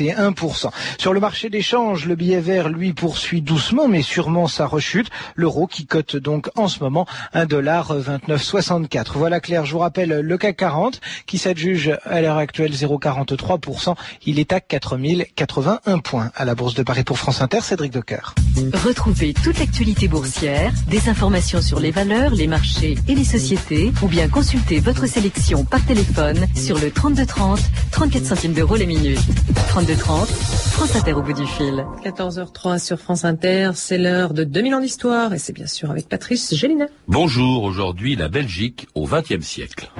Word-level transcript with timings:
et 0.00 0.12
1%. 0.12 0.70
Sur 0.98 1.12
le 1.12 1.20
marché 1.20 1.50
des 1.50 1.62
changes, 1.62 2.06
le 2.06 2.14
billet 2.14 2.40
vert, 2.40 2.68
lui, 2.68 2.92
poursuit 2.92 3.42
doucement, 3.42 3.88
mais 3.88 4.02
sûrement 4.02 4.46
sa 4.46 4.66
rechute. 4.66 5.08
L'euro 5.36 5.66
qui 5.66 5.86
cote 5.86 6.16
donc 6.16 6.48
en 6.56 6.68
ce 6.68 6.80
moment 6.80 7.06
1,2964. 7.34 9.12
Voilà 9.14 9.40
Claire, 9.40 9.64
je 9.64 9.72
vous 9.72 9.78
rappelle 9.78 10.20
le 10.20 10.38
CAC 10.38 10.56
40 10.56 11.00
qui 11.26 11.38
s'adjuge 11.38 11.96
à 12.04 12.20
l'heure 12.20 12.36
actuelle 12.36 12.72
0,43%. 12.72 13.94
Il 14.26 14.38
est 14.38 14.52
à 14.52 14.60
4081 14.60 15.98
points. 15.98 16.30
À 16.34 16.44
la 16.44 16.54
Bourse 16.54 16.74
de 16.74 16.82
Paris 16.82 17.04
pour 17.04 17.18
France 17.18 17.40
Inter, 17.40 17.60
Cédric 17.60 17.92
Decoeur. 17.92 18.34
Retrouvez 18.84 19.34
toute 19.34 19.58
l'actualité 19.58 20.08
boursière, 20.08 20.72
des 20.88 21.08
informations 21.08 21.62
sur 21.62 21.80
les 21.80 21.90
valeurs, 21.90 22.34
les 22.34 22.46
marchés 22.46 22.96
et 23.08 23.14
les 23.14 23.24
sociétés, 23.24 23.92
ou 24.02 24.08
bien 24.08 24.28
consultez 24.28 24.80
votre 24.80 25.06
sélection 25.06 25.64
par 25.64 25.84
téléphone 25.84 26.46
sur 26.54 26.78
le 26.78 26.90
3230, 26.90 27.60
34 27.90 28.24
centimes 28.24 28.52
d'euros 28.52 28.76
les 28.76 28.86
minutes. 28.86 29.20
3230, 29.96 30.28
France 30.28 30.96
Inter 30.96 31.12
au 31.14 31.22
bout 31.22 31.32
du 31.32 31.46
fil. 31.46 31.84
14h03 32.04 32.78
sur 32.78 32.98
France 32.98 33.24
Inter, 33.24 33.72
c'est 33.74 33.98
l'heure 33.98 34.34
de 34.34 34.44
2000 34.44 34.74
ans 34.76 34.80
d'histoire 34.80 35.32
et 35.34 35.38
c'est 35.38 35.52
bien 35.52 35.66
sûr 35.66 35.90
avec 35.90 36.08
Patrice 36.08 36.54
Gélinet. 36.54 36.86
Bonjour, 37.08 37.64
aujourd'hui 37.64 38.14
la 38.14 38.28
Belgique 38.28 38.86
au 38.94 39.06
XXe 39.06 39.44
siècle. 39.44 39.90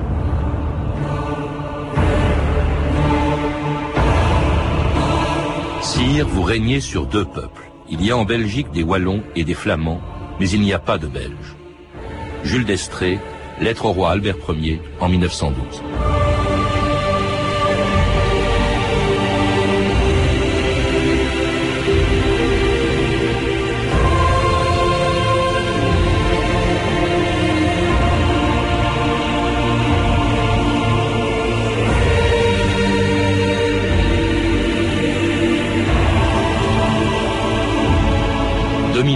Sire, 5.82 6.28
vous 6.28 6.42
régnez 6.42 6.80
sur 6.80 7.06
deux 7.06 7.24
peuples. 7.24 7.70
Il 7.90 8.04
y 8.04 8.12
a 8.12 8.16
en 8.16 8.24
Belgique 8.24 8.70
des 8.70 8.84
Wallons 8.84 9.22
et 9.34 9.42
des 9.42 9.54
Flamands, 9.54 10.00
mais 10.38 10.48
il 10.50 10.60
n'y 10.60 10.72
a 10.72 10.78
pas 10.78 10.98
de 10.98 11.08
Belges. 11.08 11.56
Jules 12.44 12.64
d'Estrée, 12.64 13.18
lettre 13.60 13.86
au 13.86 13.92
roi 13.92 14.12
Albert 14.12 14.36
Ier 14.48 14.80
en 15.00 15.08
1912. 15.08 15.82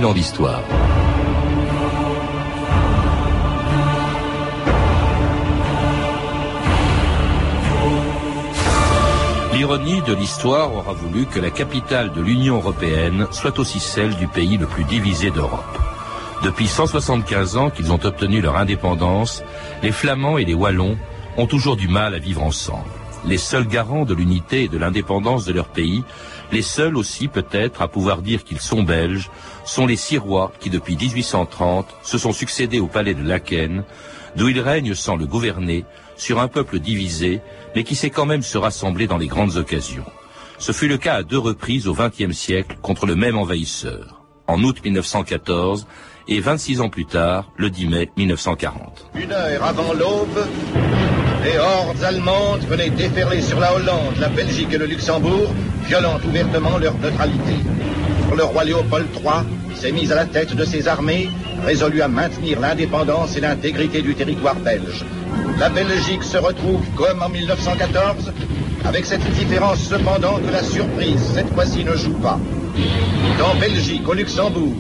2000 0.05 0.07
ans 0.07 0.13
d'histoire. 0.13 0.63
L'ironie 9.55 10.03
de 10.03 10.15
l'histoire 10.15 10.75
aura 10.75 10.93
voulu 10.93 11.25
que 11.25 11.41
la 11.41 11.51
capitale 11.51 12.13
de 12.13 12.21
l'Union 12.21 12.57
européenne 12.57 13.27
soit 13.31 13.59
aussi 13.59 13.81
celle 13.81 14.15
du 14.17 14.27
pays 14.27 14.59
le 14.59 14.67
plus 14.67 14.85
divisé 14.85 15.31
d'Europe. 15.31 15.79
Depuis 16.43 16.67
175 16.67 17.57
ans 17.57 17.71
qu'ils 17.71 17.91
ont 17.91 18.05
obtenu 18.05 18.43
leur 18.43 18.57
indépendance, 18.59 19.43
les 19.83 19.93
Flamands 19.93 20.37
et 20.37 20.45
les 20.45 20.55
Wallons 20.55 20.99
ont 21.39 21.47
toujours 21.47 21.77
du 21.77 21.89
mal 21.89 22.15
à 22.15 22.19
vivre 22.19 22.43
ensemble. 22.43 23.04
Les 23.27 23.39
seuls 23.39 23.67
garants 23.67 24.05
de 24.05 24.15
l'unité 24.15 24.65
et 24.65 24.69
de 24.69 24.79
l'indépendance 24.79 25.45
de 25.45 25.53
leur 25.53 25.69
pays 25.69 26.05
les 26.53 26.63
seuls 26.63 26.97
aussi 26.97 27.29
peut-être 27.29 27.83
à 27.83 27.89
pouvoir 27.89 28.23
dire 28.23 28.45
qu'ils 28.45 28.61
sont 28.61 28.83
belges 28.83 29.31
sont 29.65 29.87
les 29.87 29.97
six 29.97 30.19
rois 30.19 30.53
qui 30.61 30.71
depuis 30.71 30.97
1830 30.97 31.87
se 32.03 32.19
sont 32.19 32.33
succédés 32.33 32.81
au 32.81 32.87
palais 32.87 33.15
de 33.15 33.27
Laken, 33.27 33.85
d'où 34.37 34.49
ils 34.49 34.61
règnent 34.61 34.95
sans 34.95 35.17
le 35.17 35.27
gouverner, 35.27 35.85
sur 36.17 36.39
un 36.39 36.49
peuple 36.49 36.79
divisé, 36.79 37.41
mais 37.75 37.83
qui 37.83 37.97
sait 37.97 38.11
quand 38.11 38.27
même 38.27 38.43
se 38.43 38.59
rassembler 38.59 39.07
dans 39.07 39.19
les 39.19 39.27
grandes 39.27 39.57
occasions. 39.57 40.05
Ce 40.59 40.71
fut 40.71 40.87
le 40.87 40.99
cas 40.99 41.15
à 41.15 41.23
deux 41.23 41.39
reprises 41.39 41.89
au 41.89 41.95
XXe 41.95 42.37
siècle 42.37 42.77
contre 42.83 43.07
le 43.07 43.17
même 43.17 43.37
envahisseur. 43.37 44.23
En 44.47 44.63
août 44.63 44.79
1914 44.85 45.87
et 46.29 46.41
26 46.41 46.81
ans 46.81 46.89
plus 46.89 47.07
tard, 47.07 47.51
le 47.57 47.71
10 47.71 47.87
mai 47.89 48.11
1940. 48.17 49.11
Une 49.15 49.33
heure 49.33 49.65
avant 49.65 49.93
l'aube, 49.93 50.47
les 51.45 51.59
hordes 51.59 52.03
allemandes 52.03 52.63
venaient 52.63 52.91
déferler 52.91 53.43
sur 53.43 53.61
la 53.61 53.75
Hollande, 53.75 54.17
la 54.19 54.29
Belgique 54.29 54.73
et 54.73 54.79
le 54.79 54.87
Luxembourg, 54.87 55.53
violant 55.87 56.19
ouvertement 56.27 56.79
leur 56.79 56.95
neutralité. 56.99 57.57
Le 58.37 58.45
roi 58.45 58.65
Léopold 58.65 59.07
III 59.15 59.77
s'est 59.77 59.93
mis 59.93 60.11
à 60.11 60.15
la 60.15 60.25
tête 60.25 60.55
de 60.55 60.65
ses 60.65 60.89
armées, 60.89 61.29
résolu 61.65 62.01
à 62.03 62.09
maintenir 62.09 62.61
l'indépendance 62.61 63.37
et 63.37 63.41
l'intégrité 63.41 64.03
du 64.03 64.15
territoire 64.15 64.57
belge. 64.57 65.05
La 65.59 65.69
Belgique 65.69 66.25
se 66.25 66.39
retrouve 66.39 66.85
comme 66.97 67.23
en 67.23 67.29
1914, 67.29 68.33
avec 68.85 69.05
cette 69.05 69.29
différence 69.35 69.81
cependant 69.81 70.39
que 70.39 70.51
la 70.51 70.63
surprise, 70.63 71.23
cette 71.35 71.53
fois-ci, 71.55 71.85
ne 71.85 71.95
joue 71.95 72.15
pas. 72.15 72.39
Dans 73.39 73.55
Belgique, 73.57 74.09
au 74.09 74.15
Luxembourg, 74.15 74.73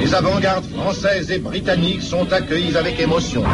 les 0.00 0.14
avant-gardes 0.14 0.64
françaises 0.74 1.30
et 1.30 1.38
britanniques 1.38 2.00
sont 2.02 2.32
accueillies 2.32 2.76
avec 2.76 2.98
émotion. 3.00 3.42
M. 3.42 3.48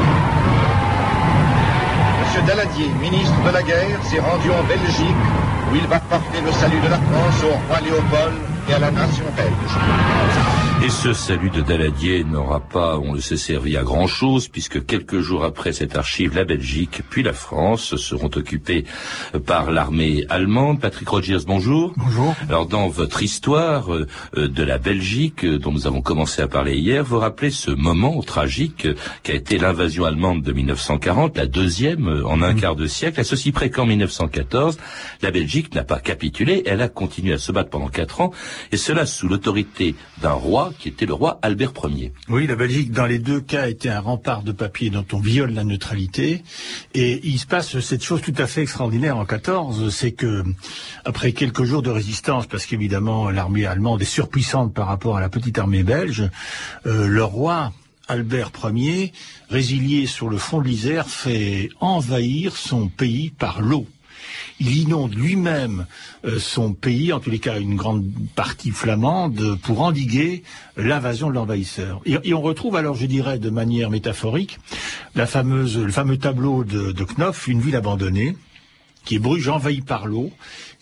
Daladier, 2.46 2.88
ministre 3.00 3.42
de 3.44 3.50
la 3.50 3.62
Guerre, 3.62 4.02
s'est 4.04 4.20
rendu 4.20 4.50
en 4.50 4.62
Belgique 4.64 5.16
où 5.70 5.76
il 5.76 5.86
va 5.86 6.00
porter 6.00 6.40
le 6.44 6.50
salut 6.52 6.80
de 6.80 6.88
la 6.88 6.98
France 6.98 7.44
au 7.44 7.52
roi 7.68 7.80
Léopold 7.80 8.34
et 8.68 8.74
à 8.74 8.78
la 8.78 8.90
nation 8.90 9.24
belge. 9.36 10.51
Et 10.84 10.90
ce 10.90 11.12
salut 11.12 11.50
de 11.50 11.60
Daladier 11.60 12.24
n'aura 12.24 12.58
pas, 12.58 12.98
on 12.98 13.12
le 13.12 13.20
sait, 13.20 13.36
servi 13.36 13.76
à 13.76 13.84
grand 13.84 14.08
chose, 14.08 14.48
puisque 14.48 14.84
quelques 14.84 15.20
jours 15.20 15.44
après 15.44 15.72
cette 15.72 15.96
archive, 15.96 16.34
la 16.34 16.42
Belgique 16.42 17.02
puis 17.08 17.22
la 17.22 17.32
France 17.32 17.94
seront 17.94 18.30
occupés 18.34 18.84
par 19.46 19.70
l'armée 19.70 20.24
allemande. 20.28 20.80
Patrick 20.80 21.08
Rogers, 21.08 21.44
bonjour. 21.46 21.92
Bonjour. 21.96 22.34
Alors, 22.48 22.66
dans 22.66 22.88
votre 22.88 23.22
histoire 23.22 23.94
euh, 23.94 24.08
de 24.34 24.62
la 24.64 24.78
Belgique, 24.78 25.44
euh, 25.44 25.56
dont 25.56 25.70
nous 25.70 25.86
avons 25.86 26.02
commencé 26.02 26.42
à 26.42 26.48
parler 26.48 26.76
hier, 26.76 27.04
vous 27.04 27.20
rappelez 27.20 27.52
ce 27.52 27.70
moment 27.70 28.20
tragique 28.20 28.88
qu'a 29.22 29.34
été 29.34 29.58
l'invasion 29.58 30.04
allemande 30.04 30.42
de 30.42 30.52
1940, 30.52 31.36
la 31.36 31.46
deuxième 31.46 32.08
euh, 32.08 32.26
en 32.26 32.42
un 32.42 32.54
mm. 32.54 32.60
quart 32.60 32.74
de 32.74 32.88
siècle, 32.88 33.20
à 33.20 33.24
ceci 33.24 33.52
près 33.52 33.70
qu'en 33.70 33.86
1914, 33.86 34.78
la 35.22 35.30
Belgique 35.30 35.76
n'a 35.76 35.84
pas 35.84 36.00
capitulé, 36.00 36.64
elle 36.66 36.82
a 36.82 36.88
continué 36.88 37.34
à 37.34 37.38
se 37.38 37.52
battre 37.52 37.70
pendant 37.70 37.88
quatre 37.88 38.20
ans, 38.20 38.32
et 38.72 38.76
cela 38.76 39.06
sous 39.06 39.28
l'autorité 39.28 39.94
d'un 40.20 40.32
roi 40.32 40.71
qui 40.78 40.88
était 40.88 41.06
le 41.06 41.14
roi 41.14 41.38
Albert 41.42 41.72
Ier. 41.84 42.12
Oui, 42.28 42.46
la 42.46 42.56
Belgique, 42.56 42.92
dans 42.92 43.06
les 43.06 43.18
deux 43.18 43.40
cas, 43.40 43.68
était 43.68 43.88
un 43.88 44.00
rempart 44.00 44.42
de 44.42 44.52
papier 44.52 44.90
dont 44.90 45.04
on 45.12 45.18
viole 45.18 45.52
la 45.52 45.64
neutralité. 45.64 46.42
Et 46.94 47.20
il 47.24 47.38
se 47.38 47.46
passe 47.46 47.78
cette 47.80 48.02
chose 48.02 48.22
tout 48.22 48.34
à 48.38 48.46
fait 48.46 48.62
extraordinaire 48.62 49.16
en 49.16 49.24
14, 49.24 49.94
c'est 49.94 50.12
que, 50.12 50.44
après 51.04 51.32
quelques 51.32 51.64
jours 51.64 51.82
de 51.82 51.90
résistance, 51.90 52.46
parce 52.46 52.66
qu'évidemment 52.66 53.30
l'armée 53.30 53.66
allemande 53.66 54.02
est 54.02 54.06
surpuissante 54.06 54.72
par 54.74 54.86
rapport 54.86 55.16
à 55.16 55.20
la 55.20 55.28
petite 55.28 55.58
armée 55.58 55.82
belge, 55.82 56.28
euh, 56.86 57.06
le 57.06 57.24
roi 57.24 57.72
Albert 58.08 58.52
Ier, 58.64 59.12
résilié 59.48 60.06
sur 60.06 60.28
le 60.28 60.36
fond 60.36 60.60
de 60.60 60.68
l'Isère, 60.68 61.08
fait 61.08 61.70
envahir 61.80 62.56
son 62.56 62.88
pays 62.88 63.30
par 63.30 63.62
l'eau 63.62 63.86
il 64.60 64.76
inonde 64.76 65.14
lui-même 65.14 65.86
euh, 66.24 66.38
son 66.38 66.72
pays, 66.72 67.12
en 67.12 67.20
tous 67.20 67.30
les 67.30 67.38
cas 67.38 67.58
une 67.58 67.76
grande 67.76 68.04
partie 68.34 68.70
flamande, 68.70 69.58
pour 69.62 69.82
endiguer 69.82 70.42
l'invasion 70.76 71.28
de 71.28 71.34
l'envahisseur. 71.34 72.00
Et, 72.04 72.34
on 72.34 72.40
retrouve 72.40 72.76
alors, 72.76 72.94
je 72.94 73.06
dirais, 73.06 73.38
de 73.38 73.50
manière 73.50 73.90
métaphorique, 73.90 74.58
le 75.14 75.26
fameux 75.26 76.16
tableau 76.18 76.64
de, 76.64 76.92
de 76.92 77.04
Knopf, 77.04 77.46
une 77.48 77.60
ville 77.60 77.76
abandonnée, 77.76 78.36
qui 79.04 79.16
est 79.16 79.18
Bruges 79.18 79.48
envahie 79.48 79.80
par 79.80 80.06
l'eau, 80.06 80.30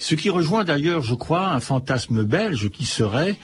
ce 0.00 0.14
qui 0.14 0.30
rejoint 0.30 0.64
d'ailleurs, 0.64 1.02
je 1.02 1.14
crois, 1.14 1.48
un 1.48 1.60
fantasme 1.60 2.24
belge 2.24 2.70
qui 2.70 2.86
serait 2.86 3.36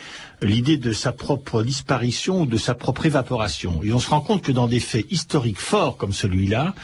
l'idée 0.42 0.76
de 0.76 0.92
sa 0.92 1.12
propre 1.12 1.62
disparition 1.62 2.42
ou 2.42 2.46
de 2.46 2.56
sa 2.56 2.74
propre 2.74 3.06
évaporation. 3.06 3.80
Et 3.82 3.92
on 3.92 3.98
se 3.98 4.10
rend 4.10 4.20
compte 4.20 4.42
que 4.42 4.52
dans 4.52 4.66
des 4.66 4.80
faits 4.80 5.06
historiques 5.10 5.58
forts 5.58 5.96
comme 5.96 6.12
celui-là, 6.12 6.74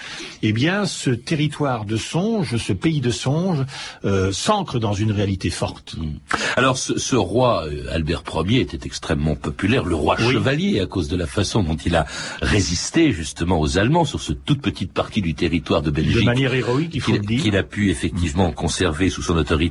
eh 0.43 0.53
bien, 0.53 0.87
ce 0.87 1.11
territoire 1.11 1.85
de 1.85 1.97
songe, 1.97 2.57
ce 2.57 2.73
pays 2.73 3.01
de 3.01 3.11
songe, 3.11 3.65
euh, 4.05 4.33
s'ancre 4.33 4.79
dans 4.79 4.95
une 4.95 5.13
réalité 5.13 5.51
forte. 5.51 5.97
Hmm. 5.99 6.19
Alors, 6.57 6.79
ce, 6.79 7.17
roi 7.17 7.67
euh, 7.67 7.87
Albert 7.91 8.23
Ier 8.47 8.61
était 8.61 8.87
extrêmement 8.87 9.37
populaire, 9.37 9.85
le 9.85 9.95
roi 9.95 10.17
chevalier, 10.17 10.81
à 10.81 10.87
cause 10.87 11.09
de 11.09 11.17
la 11.17 11.27
façon 11.27 11.63
dont 11.63 11.77
il 11.77 11.95
a 11.95 12.07
résisté 12.41 13.13
justement 13.13 13.61
aux 13.61 13.79
Allemands 13.79 14.05
sur 14.05 14.21
cette 14.21 14.45
toute 14.45 14.63
petite 14.63 14.93
partie 14.93 15.23
du 15.23 15.35
territoire 15.35 15.83
de 15.83 15.91
Belgique. 15.91 16.17
De 16.17 16.25
manière 16.25 16.55
héroïque, 16.55 16.93
il 16.95 17.01
faut 17.01 17.13
le 17.13 17.19
dire. 17.19 17.43
Qu'il 17.43 17.57
a 17.57 17.63
pu 17.63 17.91
effectivement 17.91 18.51
conserver 18.53 19.11
sous 19.11 19.23
son 19.23 19.37
autorité. 19.37 19.62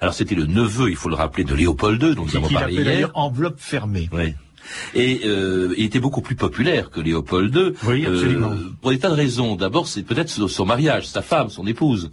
Alors, 0.00 0.14
c'était 0.14 0.34
le 0.34 0.46
neveu, 0.46 0.90
il 0.90 0.96
faut 0.96 1.08
le 1.08 1.14
rappeler, 1.14 1.44
de 1.44 1.54
Léopold 1.54 2.02
II, 2.02 2.14
dont 2.14 2.24
nous 2.24 2.36
avons 2.36 2.48
parlé 2.48 2.74
hier 2.74 3.10
enveloppe 3.14 3.58
fermée. 3.58 4.08
Oui. 4.12 4.34
Et 4.94 5.22
euh, 5.24 5.74
il 5.76 5.84
était 5.84 6.00
beaucoup 6.00 6.20
plus 6.20 6.36
populaire 6.36 6.90
que 6.90 7.00
Léopold 7.00 7.54
II. 7.54 7.72
Oui, 7.84 8.06
absolument. 8.06 8.52
Euh, 8.52 8.72
pour 8.80 8.90
des 8.90 8.98
tas 8.98 9.10
de 9.10 9.14
raisons. 9.14 9.56
D'abord, 9.56 9.86
c'est 9.86 10.02
peut-être 10.02 10.28
son 10.28 10.66
mariage, 10.66 11.06
sa 11.06 11.22
femme, 11.22 11.48
son 11.48 11.66
épouse. 11.66 12.10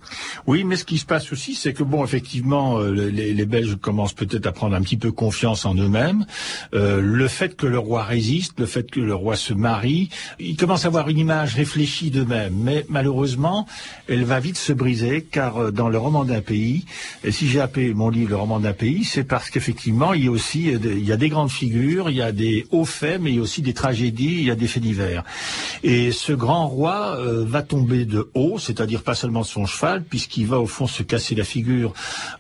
Oui, 0.48 0.64
mais 0.64 0.76
ce 0.76 0.86
qui 0.86 0.98
se 0.98 1.06
passe 1.06 1.32
aussi, 1.32 1.56
c'est 1.56 1.74
que 1.74 1.84
bon, 1.84 2.04
effectivement, 2.04 2.80
euh, 2.80 2.92
les, 2.92 3.34
les, 3.34 3.46
Belges 3.46 3.76
commencent 3.76 4.14
peut-être 4.14 4.46
à 4.48 4.52
prendre 4.52 4.76
un 4.76 4.82
petit 4.82 4.98
peu 4.98 5.12
confiance 5.12 5.66
en 5.66 5.76
eux-mêmes. 5.76 6.26
Euh, 6.74 7.02
le 7.02 7.28
fait 7.28 7.56
que 7.56 7.68
le 7.68 7.80
roi 7.80 8.04
résiste, 8.04 8.60
le 8.60 8.66
fait 8.66 8.90
que 8.90 9.00
le 9.00 9.16
roi 9.16 9.36
se 9.36 9.54
marie, 9.54 10.10
ils 10.40 10.58
commencent 10.58 10.86
à 10.86 10.88
avoir 10.88 11.10
une 11.10 11.20
image 11.20 11.56
réfléchie 11.56 12.10
d'eux-mêmes. 12.10 12.56
Mais 12.56 12.86
malheureusement, 12.90 13.68
elle 14.08 14.24
va 14.24 14.40
vite 14.40 14.58
se 14.58 14.74
briser, 14.74 15.24
car 15.24 15.72
dans 15.72 15.90
le 15.90 15.98
roman 15.98 16.24
d'un 16.24 16.42
pays, 16.42 16.86
et 17.24 17.32
si 17.32 17.48
j'ai 17.48 17.60
appelé 17.60 17.94
mon 17.94 18.10
livre 18.10 18.32
le 18.32 18.38
roman 18.38 18.60
d'un 18.60 18.74
pays, 18.74 19.04
c'est 19.04 19.24
parce 19.24 19.50
qu'effectivement, 19.50 20.14
il 20.14 20.26
y 20.26 20.28
a 20.28 20.32
aussi 20.32 20.72
il 20.74 21.06
y 21.06 21.12
a 21.12 21.18
des 21.18 21.30
grandes 21.30 21.52
figures, 21.52 22.10
il 22.10 22.18
y 22.18 22.22
a 22.22 22.32
des 22.32 22.43
hauts 22.72 22.86
faits, 22.86 23.20
mais 23.22 23.32
il 23.32 23.36
y 23.38 23.40
a 23.40 23.42
aussi 23.42 23.62
des 23.62 23.74
tragédies, 23.74 24.38
il 24.40 24.46
y 24.46 24.52
a 24.52 24.56
des 24.56 24.68
faits 24.68 24.84
divers. 24.84 25.24
Et 25.84 26.12
ce 26.12 26.34
grand 26.34 26.68
roi 26.68 27.18
va 27.46 27.62
tomber 27.62 28.06
de 28.06 28.30
haut, 28.34 28.58
c'est-à-dire 28.60 29.04
pas 29.04 29.16
seulement 29.16 29.42
de 29.42 29.46
son 29.46 29.66
cheval, 29.66 30.04
puisqu'il 30.04 30.48
va 30.48 30.60
au 30.60 30.68
fond 30.68 30.88
se 30.88 31.04
casser 31.04 31.36
la 31.36 31.44
figure 31.44 31.94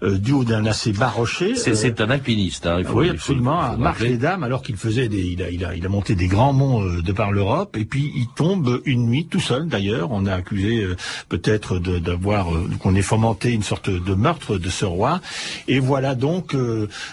euh, 0.03 0.17
du 0.17 0.31
haut 0.31 0.43
d'un 0.43 0.65
assez 0.65 0.91
bas 0.91 1.09
rocher. 1.09 1.55
C'est 1.55 2.01
un 2.01 2.09
alpiniste, 2.09 2.65
hein, 2.65 2.77
il 2.79 2.85
faut, 2.85 2.99
Oui, 2.99 3.09
absolument, 3.09 3.77
marche 3.77 4.01
les 4.01 4.17
dames, 4.17 4.43
alors 4.43 4.63
qu'il 4.63 4.77
faisait 4.77 5.07
des, 5.07 5.21
il 5.21 5.41
a, 5.41 5.49
il 5.49 5.65
a, 5.65 5.75
il 5.75 5.85
a 5.85 5.89
monté 5.89 6.15
des 6.15 6.27
grands 6.27 6.53
monts 6.53 6.83
euh, 6.83 7.01
de 7.01 7.11
par 7.11 7.31
l'Europe, 7.31 7.77
et 7.77 7.85
puis 7.85 8.11
il 8.15 8.27
tombe 8.35 8.81
une 8.85 9.07
nuit 9.07 9.27
tout 9.27 9.39
seul 9.39 9.67
d'ailleurs. 9.67 10.09
On 10.11 10.25
a 10.25 10.33
accusé 10.33 10.83
euh, 10.83 10.95
peut-être 11.29 11.79
d'avoir, 11.79 12.47
qu'on 12.79 12.95
ait 12.95 13.01
fomenté 13.01 13.51
une 13.51 13.63
sorte 13.63 13.89
de 13.89 14.13
meurtre 14.13 14.57
de 14.57 14.69
ce 14.69 14.85
roi. 14.85 15.21
Et 15.67 15.79
voilà 15.79 16.15
donc 16.15 16.55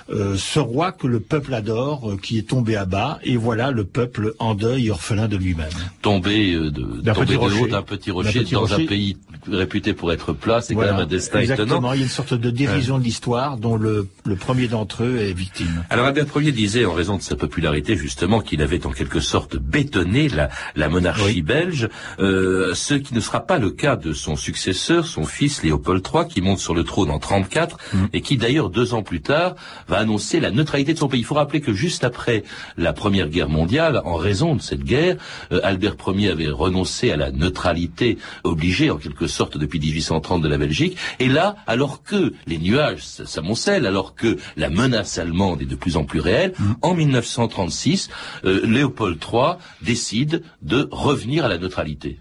ce 0.09 0.59
roi 0.59 0.93
que 0.93 1.07
le 1.07 1.21
peuple 1.21 1.55
adore, 1.55 2.17
qui 2.23 2.39
est 2.39 2.49
tombé 2.49 2.77
à 2.77 2.80
bas, 2.85 3.19
et 3.23 3.37
voilà 3.37 3.71
le 3.71 3.85
peuple 3.85 4.35
en 4.39 4.55
deuil, 4.55 4.91
orphelin 4.91 5.29
de 5.29 5.37
lui-même. 5.37 5.69
Tombé 6.03 6.55
de, 6.55 6.71
d'un 7.01 7.15
petit, 7.15 7.37
rocher, 7.37 7.69
d'un 7.69 7.83
petit 7.83 8.11
rocher 8.11 8.45
dans 8.45 8.73
un 8.73 8.87
pays 8.87 9.17
réputé 9.49 9.95
pour 9.95 10.13
être 10.13 10.33
plat, 10.33 10.61
c'est 10.61 10.75
quand 10.75 10.81
même 10.81 10.97
un 10.97 11.07
destin 11.07 11.41
Exactement, 11.41 11.93
il 11.93 12.01
y 12.01 12.03
a 12.03 12.05
une 12.05 12.11
sorte 12.11 12.35
de 12.35 12.51
dérision 12.51 12.99
de 12.99 13.05
l'histoire 13.05 13.57
dont 13.57 13.77
le, 13.77 14.09
le 14.25 14.37
premier 14.37 14.69
d'entre 14.69 15.05
eux 15.05 15.19
est 15.19 15.33
victime. 15.33 15.85
Alors 15.91 16.07
Albert 16.07 16.27
Ier 16.37 16.53
disait, 16.53 16.85
en 16.85 16.93
raison 16.93 17.17
de 17.17 17.23
sa 17.23 17.37
popularité 17.37 17.97
justement, 17.97 18.41
qu'il 18.41 18.63
avait 18.63 18.87
en 18.87 18.91
quelque 18.91 19.21
sorte 19.21 19.57
bétonné 19.57 20.29
la, 20.29 20.49
la 20.77 20.89
monarchie 20.89 21.43
belge, 21.43 21.89
euh, 22.19 22.75
ce 22.75 22.95
qui 22.95 23.15
ne 23.15 23.21
sera 23.21 23.41
pas 23.41 23.59
le 23.59 23.71
cas 23.71 23.97
de 23.97 24.13
son 24.13 24.37
successeur, 24.37 25.07
son 25.07 25.25
fils 25.25 25.63
Léopold 25.63 26.07
III, 26.07 26.29
qui 26.29 26.41
monte 26.41 26.59
sur 26.59 26.75
le 26.75 26.85
trône 26.85 27.11
en 27.11 27.19
34 27.19 27.77
mm. 27.93 27.99
et 28.13 28.21
qui 28.21 28.37
d'ailleurs 28.37 28.71
deux 28.71 28.95
ans 28.95 29.03
plus 29.03 29.21
tard 29.21 29.55
va 29.89 29.99
annoncer 29.99 30.41
la 30.41 30.51
neutralité 30.51 30.93
de 30.93 30.99
son 30.99 31.09
pays. 31.09 31.21
Il 31.21 31.27
faut 31.27 31.35
rappeler 31.35 31.61
que 31.61 31.73
juste 31.73 32.05
après 32.05 32.45
la 32.77 32.93
Première 32.93 33.29
Guerre 33.29 33.49
mondiale, 33.49 34.03
en 34.05 34.17
raison 34.17 34.55
de 34.55 34.61
cette 34.61 34.85
guerre, 34.85 35.17
euh, 35.53 35.61
Albert 35.63 35.97
Ier 36.07 36.31
avait 36.31 36.49
renoncé 36.49 37.11
à 37.11 37.17
la 37.17 37.31
neutralité 37.31 38.19
obligée 38.45 38.91
en 38.91 38.97
quelque 38.97 39.27
sorte 39.27 39.57
depuis 39.57 39.81
1830 39.81 40.43
de 40.43 40.49
la 40.49 40.59
Belgique. 40.59 40.97
Et 41.19 41.29
là, 41.29 41.57
alors 41.67 42.03
que 42.03 42.33
les 42.47 42.59
nuages 42.59 43.03
s'amoncellent, 43.03 43.87
alors 43.87 44.15
que 44.15 44.37
la 44.57 44.71
menace 44.71 45.19
allemande 45.19 45.63
est 45.63 45.67
de 45.67 45.77
plus 45.77 45.97
en 45.97 46.05
plus 46.05 46.21
réelle, 46.21 46.53
mmh. 46.59 46.73
en 46.83 46.95
1936, 46.95 48.11
euh, 48.45 48.61
Léopold 48.65 49.19
III 49.21 49.55
décide 49.83 50.43
de 50.63 50.89
revenir 50.91 51.45
à 51.45 51.49
la 51.49 51.59
neutralité. 51.59 52.19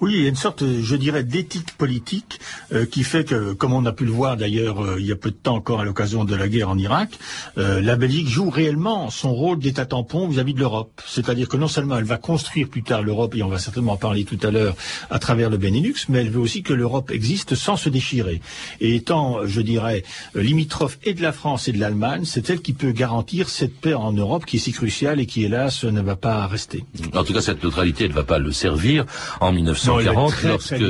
Oui, 0.00 0.14
il 0.14 0.22
y 0.22 0.26
a 0.26 0.28
une 0.28 0.36
sorte, 0.36 0.64
je 0.64 0.96
dirais, 0.96 1.24
d'éthique 1.24 1.76
politique 1.76 2.40
euh, 2.72 2.86
qui 2.86 3.02
fait 3.02 3.24
que, 3.24 3.52
comme 3.52 3.72
on 3.72 3.84
a 3.86 3.92
pu 3.92 4.04
le 4.04 4.10
voir 4.10 4.36
d'ailleurs 4.36 4.84
euh, 4.84 4.96
il 4.98 5.06
y 5.06 5.12
a 5.12 5.16
peu 5.16 5.30
de 5.30 5.36
temps 5.36 5.56
encore 5.56 5.80
à 5.80 5.84
l'occasion 5.84 6.24
de 6.24 6.34
la 6.34 6.48
guerre 6.48 6.68
en 6.68 6.78
Irak, 6.78 7.18
euh, 7.58 7.80
la 7.80 7.96
Belgique 7.96 8.28
joue 8.28 8.50
réellement 8.50 9.10
son 9.10 9.32
rôle 9.32 9.58
d'état 9.58 9.86
tampon 9.86 10.28
vis-à-vis 10.28 10.54
de 10.54 10.60
l'Europe. 10.60 11.00
C'est-à-dire 11.06 11.48
que 11.48 11.56
non 11.56 11.68
seulement 11.68 11.96
elle 11.96 12.04
va 12.04 12.18
construire 12.18 12.68
plus 12.68 12.82
tard 12.82 13.02
l'Europe, 13.02 13.34
et 13.34 13.42
on 13.42 13.48
va 13.48 13.58
certainement 13.58 13.92
en 13.92 13.96
parler 13.96 14.24
tout 14.24 14.38
à 14.42 14.50
l'heure 14.50 14.74
à 15.10 15.18
travers 15.18 15.50
le 15.50 15.56
Benelux, 15.56 15.94
mais 16.08 16.18
elle 16.18 16.30
veut 16.30 16.40
aussi 16.40 16.62
que 16.62 16.72
l'Europe 16.72 17.10
existe 17.10 17.54
sans 17.54 17.76
se 17.76 17.88
déchirer. 17.88 18.40
Et 18.80 18.96
étant, 18.96 19.46
je 19.46 19.60
dirais, 19.60 20.04
limitrophe 20.34 20.98
et 21.04 21.14
de 21.14 21.22
la 21.22 21.32
France 21.32 21.68
et 21.68 21.72
de 21.72 21.78
l'Allemagne, 21.78 22.24
c'est 22.24 22.50
elle 22.50 22.60
qui 22.60 22.72
peut 22.72 22.92
garantir 22.92 23.48
cette 23.48 23.74
paix 23.80 23.94
en 23.94 24.12
Europe 24.12 24.44
qui 24.46 24.56
est 24.56 24.60
si 24.60 24.72
cruciale 24.72 25.20
et 25.20 25.26
qui, 25.26 25.44
hélas, 25.44 25.84
ne 25.84 26.00
va 26.00 26.16
pas 26.16 26.46
rester. 26.46 26.84
En 27.14 27.24
tout 27.24 27.32
cas, 27.32 27.40
cette 27.40 27.62
neutralité 27.62 28.08
ne 28.08 28.14
va 28.14 28.24
pas 28.24 28.38
le 28.38 28.52
servir 28.52 29.06
1940 29.52 30.42
lorsque, 30.44 30.84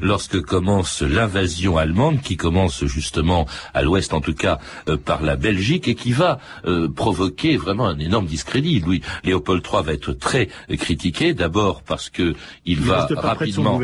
lorsque 0.00 0.40
commence 0.40 1.02
l'invasion 1.02 1.76
allemande 1.76 2.20
qui 2.20 2.36
commence 2.36 2.84
justement 2.84 3.46
à 3.74 3.82
l'ouest 3.82 4.12
en 4.14 4.20
tout 4.20 4.34
cas 4.34 4.58
euh, 4.88 4.96
par 4.96 5.22
la 5.22 5.36
Belgique 5.36 5.88
et 5.88 5.94
qui 5.94 6.12
va 6.12 6.38
euh, 6.66 6.88
provoquer 6.88 7.56
vraiment 7.56 7.86
un 7.86 7.98
énorme 7.98 8.26
discrédit. 8.26 8.80
Louis 8.80 9.02
Léopold 9.24 9.62
III 9.64 9.82
va 9.82 9.92
être 9.92 10.12
très 10.12 10.48
critiqué 10.78 11.34
d'abord 11.34 11.82
parce 11.82 12.10
que 12.10 12.34
il, 12.64 12.80
va 12.80 13.08
rapidement 13.16 13.80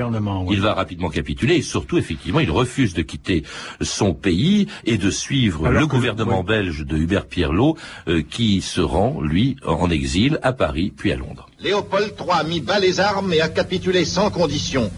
il 0.51 0.61
va 0.61 0.75
rapidement 0.75 1.09
capituler 1.09 1.57
et 1.57 1.63
surtout 1.63 1.99
effectivement 1.99 2.41
il 2.41 2.51
refuse 2.51 2.95
de 2.95 3.03
quitter 3.03 3.43
son 3.81 4.15
pays 4.15 4.67
et 4.85 4.99
de 4.99 5.11
suivre 5.11 5.69
le 5.69 5.87
gouvernement 5.87 6.43
belge 6.43 6.85
de 6.85 6.97
Hubert 6.97 7.27
Pierlot 7.27 7.77
euh, 8.09 8.23
qui 8.23 8.61
se 8.61 8.81
rend 8.81 9.21
lui 9.21 9.57
en 9.65 9.91
exil 9.91 10.39
à 10.43 10.53
Paris 10.53 10.93
puis 10.97 11.13
à 11.13 11.17
Londres. 11.17 11.49
Léopold 11.61 12.15
III 12.19 12.47
mit 12.47 12.61
bas 12.61 12.79
les 12.79 13.01
armes 13.01 13.33
et 13.33 13.41
a 13.41 13.49
capitulé 13.49 14.05
sans 14.05 14.31
condition. 14.31 14.91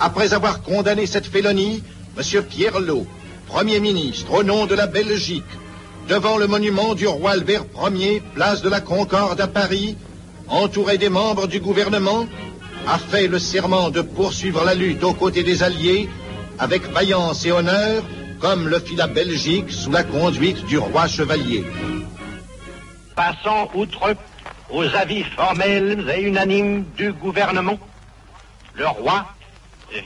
Après 0.00 0.32
avoir 0.34 0.62
condamné 0.62 1.06
cette 1.06 1.26
félonie, 1.26 1.82
M. 2.18 2.42
Pierlot, 2.42 3.06
Premier 3.46 3.78
ministre 3.78 4.32
au 4.32 4.42
nom 4.42 4.66
de 4.66 4.74
la 4.74 4.86
Belgique, 4.86 5.44
devant 6.08 6.36
le 6.36 6.48
monument 6.48 6.94
du 6.94 7.06
roi 7.06 7.32
Albert 7.32 7.64
Ier, 7.94 8.22
place 8.34 8.62
de 8.62 8.68
la 8.68 8.80
Concorde 8.80 9.40
à 9.40 9.46
Paris, 9.46 9.96
entouré 10.48 10.98
des 10.98 11.08
membres 11.08 11.46
du 11.46 11.60
gouvernement, 11.60 12.26
a 12.88 12.98
fait 12.98 13.28
le 13.28 13.38
serment 13.38 13.90
de 13.90 14.00
poursuivre 14.00 14.64
la 14.64 14.74
lutte 14.74 15.04
aux 15.04 15.14
côtés 15.14 15.44
des 15.44 15.62
Alliés 15.62 16.08
avec 16.58 16.90
vaillance 16.90 17.46
et 17.46 17.52
honneur, 17.52 18.02
comme 18.40 18.66
le 18.66 18.80
fit 18.80 18.96
la 18.96 19.06
Belgique 19.06 19.70
sous 19.70 19.90
la 19.92 20.02
conduite 20.02 20.64
du 20.66 20.78
roi 20.78 21.06
chevalier. 21.06 21.64
Passant 23.14 23.70
outre 23.74 24.16
aux 24.70 24.94
avis 24.94 25.24
formels 25.24 26.12
et 26.16 26.22
unanimes 26.22 26.84
du 26.96 27.12
gouvernement, 27.12 27.78
le 28.74 28.86
roi 28.86 29.26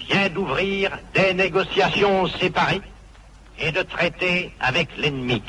vient 0.08 0.28
d'ouvrir 0.28 0.90
des 1.14 1.34
négociations 1.34 2.26
séparées 2.28 2.80
et 3.58 3.70
de 3.72 3.82
traiter 3.82 4.52
avec 4.60 4.88
l'ennemi. 4.96 5.42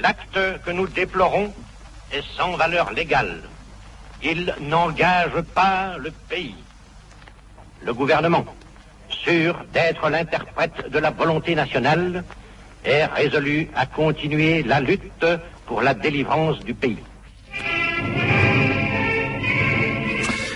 L'acte 0.00 0.38
que 0.64 0.70
nous 0.70 0.88
déplorons 0.88 1.52
est 2.12 2.24
sans 2.36 2.56
valeur 2.56 2.92
légale. 2.92 3.42
Il 4.22 4.54
n'engage 4.60 5.40
pas 5.54 5.96
le 5.98 6.10
pays. 6.10 6.56
Le 7.82 7.94
gouvernement, 7.94 8.44
sûr 9.08 9.56
d'être 9.72 10.08
l'interprète 10.08 10.90
de 10.90 10.98
la 10.98 11.10
volonté 11.10 11.54
nationale, 11.54 12.24
est 12.84 13.04
résolu 13.06 13.70
à 13.74 13.86
continuer 13.86 14.62
la 14.62 14.80
lutte 14.80 15.26
pour 15.66 15.82
la 15.82 15.94
délivrance 15.94 16.58
du 16.60 16.74
pays. 16.74 16.98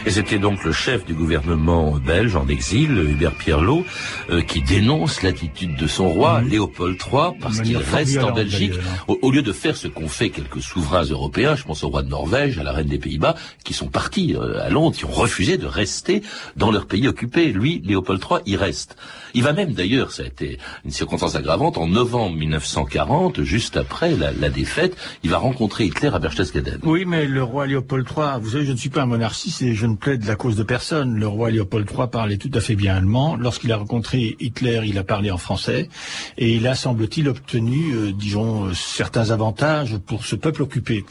Et 0.06 0.12
c'était 0.12 0.38
donc 0.38 0.62
le 0.62 0.70
chef 0.70 1.04
du 1.04 1.14
gouvernement 1.14 1.98
belge 1.98 2.36
en 2.36 2.46
exil, 2.46 2.96
Hubert 2.96 3.34
Pierlot, 3.34 3.84
euh, 4.30 4.40
qui 4.40 4.62
dénonce 4.62 5.24
l'attitude 5.24 5.74
de 5.74 5.88
son 5.88 6.08
roi, 6.08 6.42
mhm. 6.42 6.48
Léopold 6.48 6.96
III, 6.96 7.32
parce 7.40 7.60
qu'il 7.60 7.76
reste 7.76 8.16
en 8.18 8.30
Belgique, 8.30 8.74
au, 9.08 9.32
lieu 9.32 9.42
de 9.42 9.52
faire 9.52 9.76
ce 9.76 9.88
qu'ont 9.88 10.06
fait 10.06 10.30
quelques 10.30 10.62
souverains 10.62 11.02
européens, 11.02 11.56
je 11.56 11.64
pense 11.64 11.82
au 11.82 11.88
roi 11.88 12.04
de 12.04 12.08
Norvège, 12.08 12.56
à 12.60 12.62
la 12.62 12.70
reine 12.70 12.86
des 12.86 13.00
Pays-Bas, 13.00 13.34
qui 13.64 13.74
sont 13.74 13.88
partis 13.88 14.36
euh, 14.36 14.64
à 14.64 14.70
Londres, 14.70 14.94
qui 14.94 15.04
ont 15.06 15.10
refusé 15.10 15.58
de 15.58 15.66
rester 15.66 16.22
dans 16.54 16.70
leur 16.70 16.86
pays 16.86 17.08
occupé. 17.08 17.52
Lui, 17.52 17.82
Léopold 17.84 18.22
III, 18.22 18.38
il 18.46 18.56
reste. 18.58 18.96
Il 19.34 19.42
va 19.42 19.52
même 19.52 19.72
d'ailleurs, 19.72 20.12
ça 20.12 20.22
a 20.22 20.26
été 20.26 20.58
une 20.84 20.92
circonstance 20.92 21.34
aggravante, 21.34 21.78
en 21.78 21.88
novembre 21.88 22.36
1940, 22.36 23.42
juste 23.42 23.76
après 23.76 24.14
la, 24.14 24.30
la 24.30 24.50
défaite, 24.50 24.96
il 25.24 25.30
va 25.30 25.38
rencontrer 25.38 25.84
Hitler 25.84 26.10
à 26.14 26.20
Berchtesgaden. 26.20 26.78
Oui, 26.84 27.04
mais 27.04 27.26
le 27.26 27.42
roi 27.42 27.66
Léopold 27.66 28.06
III, 28.08 28.40
vous 28.40 28.50
savez, 28.50 28.64
je 28.64 28.70
ne 28.72 28.76
suis 28.76 28.88
pas 28.88 29.02
un 29.02 29.06
monarchiste 29.06 29.62
et 29.62 29.74
je 29.74 29.86
ne 29.86 29.95
plaide 29.96 30.24
la 30.26 30.36
cause 30.36 30.56
de 30.56 30.62
personne. 30.62 31.16
Le 31.18 31.26
roi 31.26 31.50
Léopold 31.50 31.90
III 31.90 32.08
parlait 32.08 32.36
tout 32.36 32.50
à 32.54 32.60
fait 32.60 32.76
bien 32.76 32.96
allemand. 32.96 33.36
Lorsqu'il 33.36 33.72
a 33.72 33.76
rencontré 33.76 34.36
Hitler, 34.40 34.82
il 34.84 34.98
a 34.98 35.04
parlé 35.04 35.30
en 35.30 35.38
français. 35.38 35.88
Et 36.38 36.54
il 36.54 36.66
a, 36.66 36.74
semble-t-il, 36.74 37.28
obtenu, 37.28 37.92
euh, 37.92 38.12
disons, 38.12 38.66
euh, 38.66 38.74
certains 38.74 39.30
avantages 39.30 39.96
pour 39.98 40.24
ce 40.24 40.36
peuple 40.36 40.62
occupé. 40.62 41.04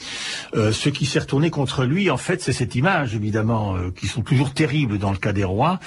Euh, 0.55 0.71
ce 0.71 0.89
qui 0.89 1.05
s'est 1.05 1.19
retourné 1.19 1.49
contre 1.49 1.83
lui, 1.83 2.09
en 2.09 2.17
fait, 2.17 2.41
c'est 2.41 2.53
cette 2.53 2.75
image, 2.75 3.15
évidemment, 3.15 3.75
qui 3.95 4.07
sont 4.07 4.21
toujours 4.21 4.53
terribles 4.53 4.97
dans 4.97 5.11
le 5.11 5.17
cas 5.17 5.33
des 5.33 5.43
rois, 5.43 5.79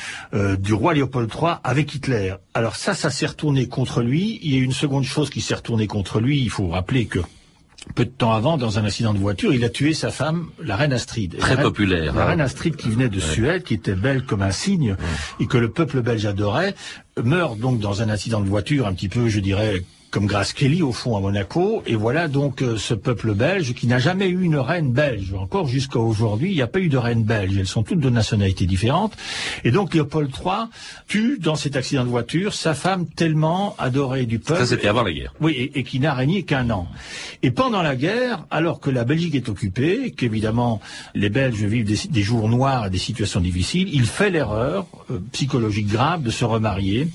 du 0.58 0.72
roi 0.72 0.94
Léopold 0.94 1.30
III 1.32 1.54
avec 1.64 1.94
Hitler. 1.94 2.34
Alors 2.54 2.76
ça, 2.76 2.94
ça 2.94 3.10
s'est 3.10 3.26
retourné 3.26 3.68
contre 3.68 4.02
lui. 4.02 4.38
Il 4.42 4.54
y 4.54 4.58
a 4.58 4.62
une 4.62 4.72
seconde 4.72 5.04
chose 5.04 5.30
qui 5.30 5.40
s'est 5.40 5.54
retournée 5.54 5.86
contre 5.86 6.20
lui. 6.20 6.40
Il 6.40 6.50
faut 6.50 6.68
rappeler 6.68 7.06
que 7.06 7.20
peu 7.94 8.04
de 8.04 8.10
temps 8.10 8.32
avant, 8.32 8.56
dans 8.56 8.78
un 8.78 8.84
accident 8.84 9.12
de 9.12 9.18
voiture, 9.18 9.52
il 9.52 9.64
a 9.64 9.68
tué 9.68 9.94
sa 9.94 10.10
femme, 10.10 10.48
la 10.62 10.76
reine 10.76 10.92
Astrid. 10.92 11.36
Très 11.38 11.60
populaire. 11.60 12.14
La 12.14 12.26
reine 12.26 12.40
hein. 12.40 12.44
Astrid 12.44 12.76
qui 12.76 12.90
venait 12.90 13.08
de 13.08 13.20
Suède, 13.20 13.62
qui 13.62 13.74
était 13.74 13.94
belle 13.94 14.22
comme 14.22 14.42
un 14.42 14.50
cygne, 14.50 14.96
et 15.40 15.46
que 15.46 15.58
le 15.58 15.70
peuple 15.70 16.02
belge 16.02 16.26
adorait, 16.26 16.74
meurt 17.22 17.58
donc 17.58 17.80
dans 17.80 18.02
un 18.02 18.08
accident 18.08 18.40
de 18.40 18.48
voiture 18.48 18.86
un 18.86 18.94
petit 18.94 19.08
peu, 19.08 19.28
je 19.28 19.40
dirais, 19.40 19.82
comme 20.10 20.26
Grace 20.26 20.52
Kelly 20.52 20.82
au 20.82 20.92
fond 20.92 21.16
à 21.16 21.20
Monaco. 21.20 21.82
Et 21.86 21.94
voilà 21.94 22.28
donc 22.28 22.62
euh, 22.62 22.76
ce 22.76 22.94
peuple 22.94 23.34
belge 23.34 23.74
qui 23.74 23.86
n'a 23.86 23.98
jamais 23.98 24.28
eu 24.28 24.42
une 24.42 24.56
reine 24.56 24.92
belge. 24.92 25.34
Encore 25.34 25.66
jusqu'à 25.66 25.98
aujourd'hui, 25.98 26.50
il 26.50 26.54
n'y 26.54 26.62
a 26.62 26.66
pas 26.66 26.80
eu 26.80 26.88
de 26.88 26.96
reine 26.96 27.24
belge. 27.24 27.56
Elles 27.58 27.66
sont 27.66 27.82
toutes 27.82 28.00
de 28.00 28.10
nationalités 28.10 28.66
différentes. 28.66 29.14
Et 29.64 29.70
donc 29.70 29.94
Léopold 29.94 30.30
III 30.30 30.68
tue 31.06 31.38
dans 31.38 31.56
cet 31.56 31.76
accident 31.76 32.04
de 32.04 32.10
voiture 32.10 32.54
sa 32.54 32.74
femme 32.74 33.06
tellement 33.06 33.74
adorée 33.78 34.26
du 34.26 34.38
peuple. 34.38 34.60
Ça, 34.60 34.66
c'était 34.66 34.88
avant 34.88 35.02
la 35.02 35.12
guerre. 35.12 35.34
Oui, 35.40 35.52
et, 35.52 35.78
et 35.78 35.82
qui 35.84 36.00
n'a 36.00 36.14
régné 36.14 36.42
qu'un 36.42 36.70
an. 36.70 36.88
Et 37.42 37.50
pendant 37.50 37.82
la 37.82 37.96
guerre, 37.96 38.44
alors 38.50 38.80
que 38.80 38.90
la 38.90 39.04
Belgique 39.04 39.34
est 39.34 39.48
occupée, 39.48 40.12
qu'évidemment 40.12 40.80
les 41.14 41.28
Belges 41.28 41.62
vivent 41.62 41.86
des, 41.86 42.08
des 42.08 42.22
jours 42.22 42.48
noirs 42.48 42.86
et 42.86 42.90
des 42.90 42.98
situations 42.98 43.40
difficiles, 43.40 43.88
il 43.92 44.06
fait 44.06 44.30
l'erreur 44.30 44.86
euh, 45.10 45.18
psychologique 45.32 45.88
grave 45.88 46.22
de 46.22 46.30
se 46.30 46.44
remarier 46.44 47.08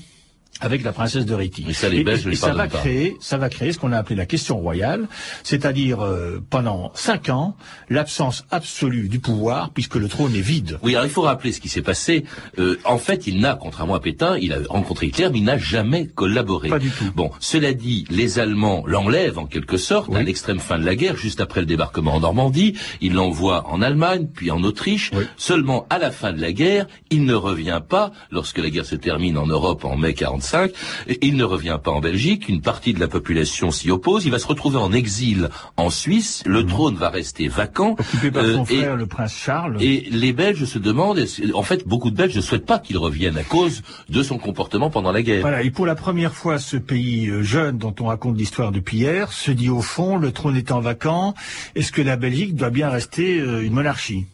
avec 0.60 0.82
la 0.82 0.92
princesse 0.92 1.26
de 1.26 1.34
Réti. 1.34 1.64
Et 1.68 1.72
ça, 1.72 1.88
les 1.88 2.04
Belges 2.04 2.24
ne 2.24 2.30
lui 2.30 2.36
ça 2.36 2.52
va 2.52 2.68
pas. 2.68 2.78
créer, 2.78 3.16
ça 3.20 3.36
va 3.36 3.48
créer 3.48 3.72
ce 3.72 3.78
qu'on 3.78 3.92
a 3.92 3.98
appelé 3.98 4.14
la 4.16 4.26
question 4.26 4.56
royale, 4.58 5.08
c'est-à-dire 5.42 6.00
euh, 6.00 6.40
pendant 6.48 6.92
cinq 6.94 7.28
ans 7.28 7.56
l'absence 7.90 8.44
absolue 8.50 9.08
du 9.08 9.18
pouvoir 9.18 9.70
puisque 9.70 9.96
le 9.96 10.08
trône 10.08 10.34
est 10.34 10.40
vide. 10.40 10.78
Oui, 10.82 10.94
alors 10.94 11.06
il 11.06 11.10
faut 11.10 11.22
rappeler 11.22 11.52
ce 11.52 11.60
qui 11.60 11.68
s'est 11.68 11.82
passé. 11.82 12.24
Euh, 12.58 12.78
en 12.84 12.98
fait, 12.98 13.26
il 13.26 13.40
n'a, 13.40 13.56
contrairement 13.60 13.94
à 13.94 14.00
Pétain, 14.00 14.38
il 14.38 14.52
a 14.52 14.58
rencontré 14.68 15.08
Hitler, 15.08 15.28
mais 15.32 15.38
il 15.38 15.44
n'a 15.44 15.58
jamais 15.58 16.06
collaboré. 16.06 16.68
Pas 16.68 16.78
du 16.78 16.90
tout. 16.90 17.10
Bon, 17.14 17.30
cela 17.40 17.74
dit, 17.74 18.06
les 18.08 18.38
Allemands 18.38 18.84
l'enlèvent 18.86 19.38
en 19.38 19.46
quelque 19.46 19.76
sorte 19.76 20.14
à 20.14 20.22
l'extrême 20.22 20.60
fin 20.60 20.78
de 20.78 20.84
la 20.84 20.94
guerre, 20.94 21.16
juste 21.16 21.40
après 21.40 21.60
le 21.60 21.66
débarquement 21.66 22.14
en 22.14 22.20
Normandie. 22.20 22.74
Ils 23.00 23.14
l'envoient 23.14 23.66
en 23.68 23.82
Allemagne, 23.82 24.28
puis 24.32 24.50
en 24.50 24.62
Autriche. 24.62 25.10
Oui. 25.14 25.24
Seulement, 25.36 25.86
à 25.90 25.98
la 25.98 26.10
fin 26.10 26.32
de 26.32 26.40
la 26.40 26.52
guerre, 26.52 26.86
il 27.10 27.24
ne 27.24 27.34
revient 27.34 27.80
pas, 27.86 28.12
lorsque 28.30 28.58
la 28.58 28.70
guerre 28.70 28.86
se 28.86 28.94
termine 28.94 29.36
en 29.36 29.46
Europe 29.46 29.84
en 29.84 29.96
mai 29.96 30.14
45, 30.14 30.43
et 31.08 31.18
il 31.26 31.36
ne 31.36 31.44
revient 31.44 31.78
pas 31.82 31.90
en 31.90 32.00
Belgique. 32.00 32.48
Une 32.48 32.60
partie 32.60 32.92
de 32.92 33.00
la 33.00 33.08
population 33.08 33.70
s'y 33.70 33.90
oppose. 33.90 34.24
Il 34.26 34.30
va 34.30 34.38
se 34.38 34.46
retrouver 34.46 34.76
en 34.78 34.92
exil 34.92 35.48
en 35.76 35.90
Suisse. 35.90 36.42
Le 36.46 36.64
trône 36.66 36.96
va 36.96 37.08
rester 37.10 37.48
vacant. 37.48 37.92
Occupé 37.98 38.30
par 38.30 38.44
Euh, 38.44 38.54
son 38.54 38.64
et- 38.64 38.76
frère, 38.78 38.96
le 38.96 39.06
prince 39.06 39.34
Charles. 39.34 39.76
et 39.82 40.06
les 40.10 40.32
Belges 40.32 40.64
se 40.64 40.78
demandent, 40.78 41.24
en 41.54 41.62
fait, 41.62 41.86
beaucoup 41.86 42.10
de 42.10 42.16
Belges 42.16 42.36
ne 42.36 42.40
souhaitent 42.40 42.66
pas 42.66 42.78
qu'il 42.78 42.98
revienne 42.98 43.36
à 43.36 43.42
cause 43.44 43.82
de 44.08 44.22
son 44.22 44.38
comportement 44.38 44.90
pendant 44.90 45.12
la 45.12 45.22
guerre. 45.22 45.40
Voilà, 45.42 45.62
et 45.62 45.70
pour 45.70 45.86
la 45.86 45.94
première 45.94 46.34
fois, 46.34 46.58
ce 46.58 46.76
pays 46.76 47.28
euh, 47.28 47.42
jeune 47.42 47.78
dont 47.78 47.94
on 48.00 48.06
raconte 48.06 48.36
l'histoire 48.36 48.72
depuis 48.72 48.98
hier 48.98 49.32
se 49.32 49.50
dit 49.50 49.70
au 49.70 49.82
fond, 49.82 50.16
le 50.16 50.32
trône 50.32 50.56
étant 50.56 50.80
vacant, 50.80 51.34
est-ce 51.74 51.92
que 51.92 52.02
la 52.02 52.16
Belgique 52.16 52.54
doit 52.54 52.70
bien 52.70 52.88
rester 52.90 53.40
euh, 53.40 53.62
une 53.64 53.72
monarchie? 53.72 54.26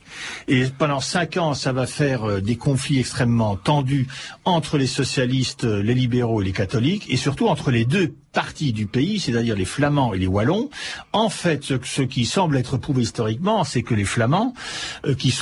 Et 0.49 0.65
pendant 0.79 1.01
cinq 1.01 1.37
ans, 1.37 1.55
ça 1.55 1.73
va 1.73 1.87
faire 1.87 2.25
euh, 2.25 2.41
des 2.41 2.57
conflits 2.57 2.99
extrêmement 2.99 3.57
tendus 3.57 4.07
entre 4.45 4.79
les 4.79 4.87
socialistes, 4.87 5.65
euh, 5.65 5.83
les 5.83 5.95
libéraux 5.95 6.43
et 6.43 6.45
les 6.45 6.53
catholiques, 6.53 7.07
et 7.09 7.17
surtout 7.17 7.49
entre 7.49 7.71
les 7.71 7.85
deux 7.85 8.15
parties 8.33 8.73
du 8.73 8.87
pays, 8.87 9.19
c'est-à-dire 9.19 9.57
les 9.57 9.65
Flamands 9.65 10.15
et 10.15 10.19
les 10.19 10.27
Wallons. 10.27 10.71
En 11.13 11.29
fait, 11.29 11.65
ce, 11.65 12.03
qui 12.03 12.25
semble 12.27 12.57
être 12.57 12.77
prouvé 12.77 13.03
historiquement, 13.03 13.65
c'est 13.65 13.83
que 13.83 13.95
les 13.95 14.05
Flamands, 14.05 14.55
euh, 15.05 15.15
qui 15.15 15.33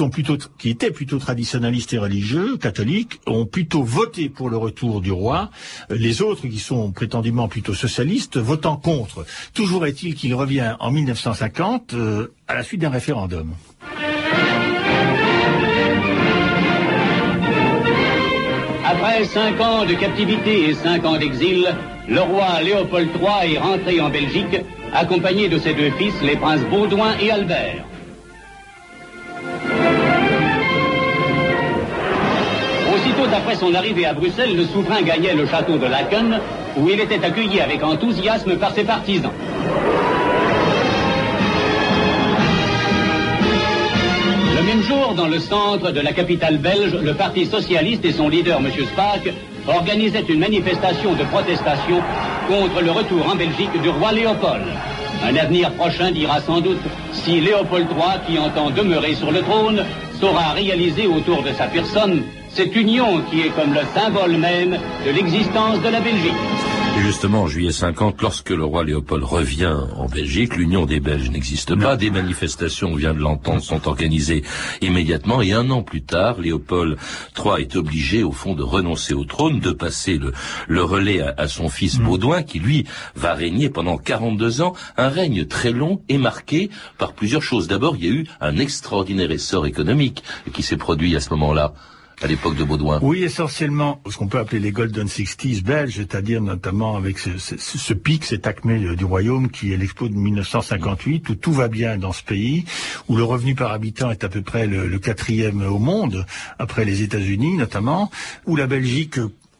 étaient 0.71 0.91
plutôt 0.91 1.19
traditionnalistes 1.19 1.93
et 1.93 1.99
religieux, 1.99 2.57
catholiques, 2.57 3.21
ont 3.27 3.47
plutôt 3.47 3.83
voté 3.83 4.29
pour 4.29 4.49
le 4.49 4.57
retour 4.57 5.01
du 5.01 5.13
roi. 5.13 5.51
Les 5.91 6.23
autres, 6.23 6.47
qui 6.47 6.59
sont 6.59 6.93
prétendument 6.93 7.49
plutôt 7.49 7.75
socialistes, 7.75 8.39
votant 8.39 8.77
contre. 8.77 9.27
Toujours 9.55 9.87
est-il 9.87 10.15
qu'il 10.15 10.35
revient 10.35 10.75
en 10.81 10.91
1950 10.91 11.95
euh, 11.95 12.33
à 12.47 12.55
la 12.55 12.63
suite 12.63 12.81
d'un 12.81 12.91
référendum. 12.91 13.55
Après 19.19 19.31
cinq 19.31 19.61
ans 19.61 19.85
de 19.85 19.95
captivité 19.95 20.69
et 20.69 20.75
cinq 20.75 21.05
ans 21.05 21.17
d'exil, 21.17 21.75
le 22.07 22.21
roi 22.21 22.63
Léopold 22.63 23.09
III 23.21 23.53
est 23.53 23.59
rentré 23.59 24.01
en 24.01 24.11
Belgique, 24.11 24.61
accompagné 24.95 25.49
de 25.49 25.59
ses 25.59 25.75
deux 25.75 25.91
fils, 25.99 26.15
les 26.23 26.37
princes 26.37 26.61
Baudouin 26.71 27.17
et 27.21 27.33
Albert. 27.33 27.83
Aussitôt 32.95 33.27
après 33.37 33.57
son 33.57 33.75
arrivée 33.75 34.07
à 34.07 34.15
Bruxelles, 34.15 34.57
le 34.57 34.67
souverain 34.67 35.03
gagnait 35.03 35.35
le 35.35 35.49
château 35.49 35.79
de 35.79 35.87
Laken, 35.87 36.39
où 36.77 36.89
il 36.89 37.01
était 37.01 37.25
accueilli 37.25 37.61
avec 37.61 37.83
enthousiasme 37.83 38.57
par 38.57 38.71
ses 38.71 38.85
partisans. 38.85 39.33
Même 44.69 44.83
jour, 44.83 45.15
dans 45.15 45.29
le 45.29 45.39
centre 45.39 45.93
de 45.93 46.01
la 46.01 46.13
capitale 46.13 46.59
belge, 46.59 46.95
le 46.95 47.15
Parti 47.15 47.47
socialiste 47.47 48.05
et 48.05 48.13
son 48.13 48.29
leader, 48.29 48.59
M. 48.59 48.71
Spaak, 48.71 49.33
organisaient 49.67 50.27
une 50.29 50.41
manifestation 50.41 51.15
de 51.15 51.25
protestation 51.25 52.03
contre 52.49 52.83
le 52.83 52.91
retour 52.91 53.27
en 53.33 53.35
Belgique 53.35 53.81
du 53.81 53.89
roi 53.89 54.13
Léopold. 54.13 54.67
Un 55.25 55.37
avenir 55.37 55.73
prochain 55.73 56.11
dira 56.11 56.43
sans 56.43 56.61
doute 56.61 56.83
si 57.13 57.41
Léopold 57.41 57.87
III, 57.91 58.21
qui 58.27 58.39
entend 58.39 58.69
demeurer 58.69 59.15
sur 59.15 59.33
le 59.33 59.41
trône, 59.41 59.87
saura 60.21 60.53
réaliser 60.53 61.07
autour 61.07 61.43
de 61.43 61.53
sa 61.53 61.65
personne 61.65 62.23
cette 62.51 62.77
union 62.77 63.23
qui 63.31 63.41
est 63.41 63.51
comme 63.51 63.73
le 63.73 63.81
symbole 63.95 64.37
même 64.37 64.77
de 65.07 65.11
l'existence 65.11 65.81
de 65.81 65.89
la 65.89 66.01
Belgique. 66.01 66.33
Et 66.99 67.03
justement, 67.03 67.43
en 67.43 67.47
juillet 67.47 67.71
50, 67.71 68.21
lorsque 68.23 68.51
le 68.51 68.65
roi 68.65 68.83
Léopold 68.83 69.23
revient 69.23 69.77
en 69.97 70.07
Belgique, 70.07 70.57
l'Union 70.57 70.85
des 70.85 70.99
Belges 70.99 71.31
n'existe 71.31 71.77
pas. 71.77 71.97
Des 71.97 72.11
manifestations, 72.11 72.89
on 72.89 72.97
vient 72.97 73.15
de 73.15 73.21
l'entendre, 73.21 73.63
sont 73.63 73.87
organisées 73.87 74.43
immédiatement. 74.81 75.41
Et 75.41 75.53
un 75.53 75.71
an 75.71 75.83
plus 75.83 76.03
tard, 76.03 76.41
Léopold 76.41 76.99
III 77.37 77.63
est 77.63 77.77
obligé, 77.77 78.25
au 78.25 78.33
fond, 78.33 78.55
de 78.55 78.65
renoncer 78.65 79.15
au 79.15 79.25
trône, 79.25 79.61
de 79.61 79.71
passer 79.71 80.19
le, 80.19 80.33
le 80.67 80.83
relais 80.83 81.21
à, 81.21 81.35
à 81.39 81.47
son 81.47 81.69
fils 81.69 82.01
Baudouin, 82.01 82.43
qui 82.43 82.59
lui 82.59 82.85
va 83.15 83.33
régner 83.35 83.71
pendant 83.71 83.97
42 83.97 84.61
ans. 84.61 84.73
Un 84.97 85.09
règne 85.09 85.45
très 85.45 85.71
long 85.71 86.03
et 86.09 86.19
marqué 86.19 86.69
par 86.99 87.13
plusieurs 87.13 87.43
choses. 87.43 87.69
D'abord, 87.69 87.95
il 87.97 88.05
y 88.05 88.09
a 88.09 88.13
eu 88.13 88.27
un 88.41 88.57
extraordinaire 88.59 89.31
essor 89.31 89.67
économique 89.67 90.25
qui 90.53 90.65
s'est 90.65 90.77
produit 90.77 91.15
à 91.15 91.21
ce 91.21 91.31
moment-là, 91.31 91.75
à 92.21 92.27
l'époque 92.27 92.57
de 92.57 92.65
Baudouin. 92.65 92.99
Oui, 93.03 93.23
essentiellement, 93.23 94.01
ce 94.09 94.17
qu'on 94.17 94.27
peut 94.27 94.39
appeler 94.39 94.61
les 94.61 94.73
Golden 94.73 95.09
Sixties 95.09 95.63
belges, 95.63 95.97
c'est-à-dire 95.97 96.41
notamment 96.41 96.97
avec 96.97 97.19
ce, 97.19 97.95
pic, 97.95 98.25
cet 98.25 98.47
acmé 98.47 98.83
euh, 98.85 98.97
du 98.97 99.05
royaume 99.05 99.51
qui 99.51 99.73
est 99.73 99.77
l'expo 99.77 100.09
de 100.09 100.15
1958, 100.15 101.29
où 101.29 101.35
tout 101.35 101.53
va 101.53 101.69
bien 101.69 101.97
dans 101.99 102.13
ce 102.13 102.23
pays, 102.23 102.65
où 103.09 103.17
le 103.17 103.23
revenu 103.23 103.55
par 103.55 103.73
habitant 103.73 104.11
est 104.11 104.25
à 104.25 104.29
peu 104.29 104.43
près 104.43 104.67
le 104.67 104.99
quatrième 104.99 105.63
au 105.63 105.79
monde, 105.79 106.27
après 106.59 106.85
les 106.85 107.03
États-Unis 107.03 107.57
notamment, 107.57 108.11
où 108.47 108.57
la 108.57 108.67
Belgique 108.67 109.19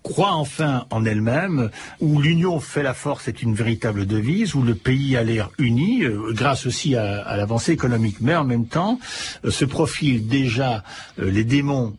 croit 0.09 0.33
enfin 0.35 0.87
en 0.91 1.05
elle-même, 1.05 1.71
où 2.01 2.21
l'union 2.21 2.61
fait 2.61 2.83
la 2.83 2.95
force 2.95 3.29
est 3.29 3.43
une 3.43 3.55
véritable 3.55 4.07
devise, 4.07 4.55
où 4.55 4.63
le 4.63 4.75
pays 4.75 5.17
a 5.17 5.23
l'air 5.23 5.51
uni, 5.59 6.03
euh, 6.05 6.33
grâce 6.33 6.67
aussi 6.67 6.97
à, 6.97 7.23
à 7.23 7.37
l'avancée 7.37 7.73
économique. 7.73 8.17
Mais 8.21 8.35
en 8.35 8.45
même 8.45 8.67
temps, 8.67 8.99
euh, 9.45 9.51
se 9.51 9.65
profilent 9.65 10.27
déjà 10.27 10.83
euh, 11.19 11.31
les 11.31 11.45
démons 11.45 11.95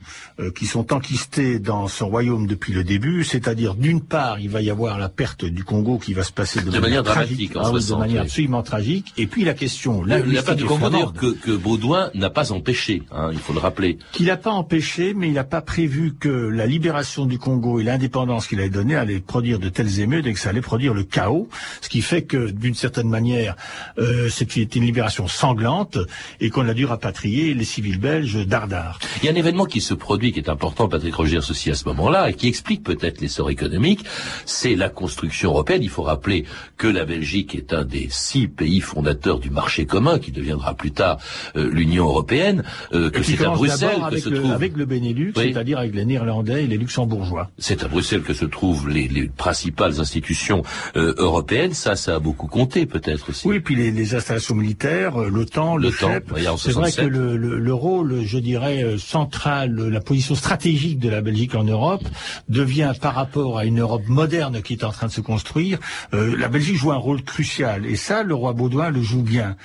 qui 0.55 0.67
sont 0.67 0.93
enquistés 0.93 1.59
dans 1.59 1.89
son 1.89 2.07
royaume 2.07 2.47
depuis 2.47 2.71
le 2.71 2.85
début, 2.85 3.25
c'est-à-dire 3.25 3.75
d'une 3.75 3.99
part, 3.99 4.39
il 4.39 4.49
va 4.49 4.61
y 4.61 4.69
avoir 4.69 4.97
la 4.97 5.09
perte 5.09 5.43
du 5.43 5.65
Congo 5.65 5.97
qui 5.97 6.13
va 6.13 6.23
se 6.23 6.31
passer 6.31 6.61
de, 6.61 6.69
De 6.71 6.79
manière 6.79 7.03
tragique, 7.03 7.51
dramatique 7.51 7.57
en 7.57 7.59
Ah 7.59 7.71
oui, 7.73 7.81
60, 7.81 7.97
de 7.97 7.99
manière 8.05 8.21
oui. 8.21 8.27
absolument 8.27 8.63
tragique, 8.63 9.13
et 9.17 9.27
puis 9.27 9.43
la 9.43 9.53
question, 9.53 10.01
La, 10.01 10.19
la 10.19 10.25
linguistique 10.25 10.45
part 10.45 10.55
du 10.55 10.63
et 10.63 10.67
Congo, 10.67 11.11
que, 11.11 11.31
que 11.45 11.51
Baudouin 11.51 12.09
n'a 12.15 12.29
pas 12.29 12.53
empêché, 12.53 13.03
hein, 13.11 13.31
il 13.33 13.39
faut 13.39 13.51
le 13.51 13.59
rappeler. 13.59 13.97
qu'il 14.13 14.27
n'a 14.27 14.37
pas 14.37 14.51
empêché, 14.51 15.13
mais 15.13 15.27
il 15.27 15.33
n'a 15.33 15.43
pas 15.43 15.59
prévu 15.61 16.15
que 16.17 16.29
la 16.29 16.65
libération 16.67 17.25
du 17.25 17.37
Congo 17.37 17.81
et 17.81 17.83
l'indépendance 17.99 18.47
qu'il 18.47 18.59
avait 18.61 18.69
donnée 18.69 18.95
allaient 18.95 19.19
produire 19.19 19.59
de 19.59 19.67
telles 19.67 19.99
émeutes 19.99 20.25
et 20.25 20.31
que 20.33 20.39
ça 20.39 20.49
allait 20.51 20.61
produire 20.61 20.93
le 20.93 21.03
chaos, 21.03 21.49
ce 21.81 21.89
qui 21.89 22.01
fait 22.01 22.21
que, 22.21 22.49
d'une 22.49 22.73
certaine 22.73 23.09
manière, 23.09 23.57
euh, 23.97 24.29
c'était 24.29 24.63
une 24.63 24.85
libération 24.85 25.27
sanglante 25.27 25.97
et 26.39 26.49
qu'on 26.49 26.67
a 26.69 26.73
dû 26.73 26.85
rapatrier 26.85 27.53
les 27.53 27.65
civils 27.65 27.99
belges 27.99 28.47
d'Ardar. 28.47 28.99
Il 29.21 29.25
y 29.25 29.29
a 29.29 29.33
un 29.33 29.35
événement 29.35 29.65
qui 29.65 29.81
se 29.81 29.93
produit, 29.93 30.31
qui 30.31 30.39
est 30.39 30.47
important, 30.49 30.87
Patrick 30.87 31.13
Rogers 31.13 31.49
aussi 31.49 31.69
à 31.71 31.75
ce 31.75 31.85
moment-là, 31.89 32.29
et 32.29 32.33
qui 32.33 32.47
explique 32.47 32.83
peut-être 32.83 33.19
l'essor 33.19 33.49
économique, 33.49 34.05
c'est 34.45 34.75
la 34.75 34.87
construction 34.87 35.49
européenne. 35.51 35.83
Il 35.83 35.89
faut 35.89 36.03
rappeler 36.03 36.45
que 36.77 36.87
la 36.87 37.03
Belgique 37.03 37.53
est 37.53 37.73
un 37.73 37.83
des 37.83 38.07
six 38.09 38.47
pays 38.47 38.79
fondateurs 38.79 39.39
du 39.39 39.49
marché 39.49 39.85
commun, 39.85 40.19
qui 40.19 40.31
deviendra 40.31 40.73
plus 40.73 40.91
tard 40.91 41.17
euh, 41.57 41.69
l'Union 41.69 42.05
européenne, 42.05 42.63
euh, 42.93 43.09
que 43.09 43.23
c'est 43.23 43.43
à 43.45 43.49
Bruxelles 43.49 43.97
que 43.99 44.05
avec 44.05 44.23
se 44.23 44.29
le, 44.29 44.39
trouve... 44.39 44.51
avec 44.53 44.77
le 44.77 44.85
Benelux, 44.85 45.33
Oui. 45.35 45.51
c'est-à-dire 45.51 45.79
avec 45.79 45.93
les 45.93 46.05
Néerlandais 46.05 46.63
et 46.63 46.67
les 46.67 46.77
Luxembourgeois. 46.77 47.49
C'est 47.57 47.78
à 47.83 47.87
Bruxelles 47.87 48.21
que 48.21 48.33
se 48.33 48.45
trouvent 48.45 48.89
les, 48.89 49.07
les 49.07 49.27
principales 49.27 49.99
institutions 49.99 50.63
euh, 50.95 51.13
européennes. 51.17 51.73
Ça, 51.73 51.95
ça 51.95 52.15
a 52.15 52.19
beaucoup 52.19 52.47
compté, 52.47 52.85
peut-être 52.85 53.29
aussi. 53.29 53.47
Oui, 53.47 53.57
et 53.57 53.59
puis 53.59 53.75
les, 53.75 53.91
les 53.91 54.15
installations 54.15 54.55
militaires, 54.55 55.21
euh, 55.21 55.29
l'OTAN, 55.29 55.77
le 55.77 55.89
L'OTAN, 55.89 56.07
CHEP. 56.13 56.31
C'est 56.57 56.71
vrai 56.71 56.91
67. 56.91 57.05
que 57.05 57.09
le, 57.09 57.37
le, 57.37 57.59
le 57.59 57.73
rôle, 57.73 58.21
je 58.23 58.37
dirais, 58.39 58.83
euh, 58.83 58.97
central, 58.97 59.75
la 59.75 60.01
position 60.01 60.35
stratégique 60.35 60.99
de 60.99 61.09
la 61.09 61.21
Belgique 61.21 61.55
en 61.55 61.63
Europe 61.63 62.03
devient 62.47 62.93
par 62.99 63.15
rapport 63.15 63.57
à 63.57 63.65
une 63.65 63.79
Europe 63.79 64.07
moderne 64.07 64.61
qui 64.61 64.73
est 64.73 64.83
en 64.83 64.91
train 64.91 65.07
de 65.07 65.11
se 65.11 65.21
construire, 65.21 65.79
euh, 66.13 66.35
la 66.37 66.47
Belgique 66.47 66.75
joue 66.77 66.91
un 66.91 66.97
rôle 66.97 67.21
crucial. 67.23 67.85
Et 67.85 67.95
ça, 67.95 68.23
le 68.23 68.33
roi 68.35 68.53
Baudouin 68.53 68.89
le 68.89 69.01
joue 69.01 69.21
bien. 69.21 69.55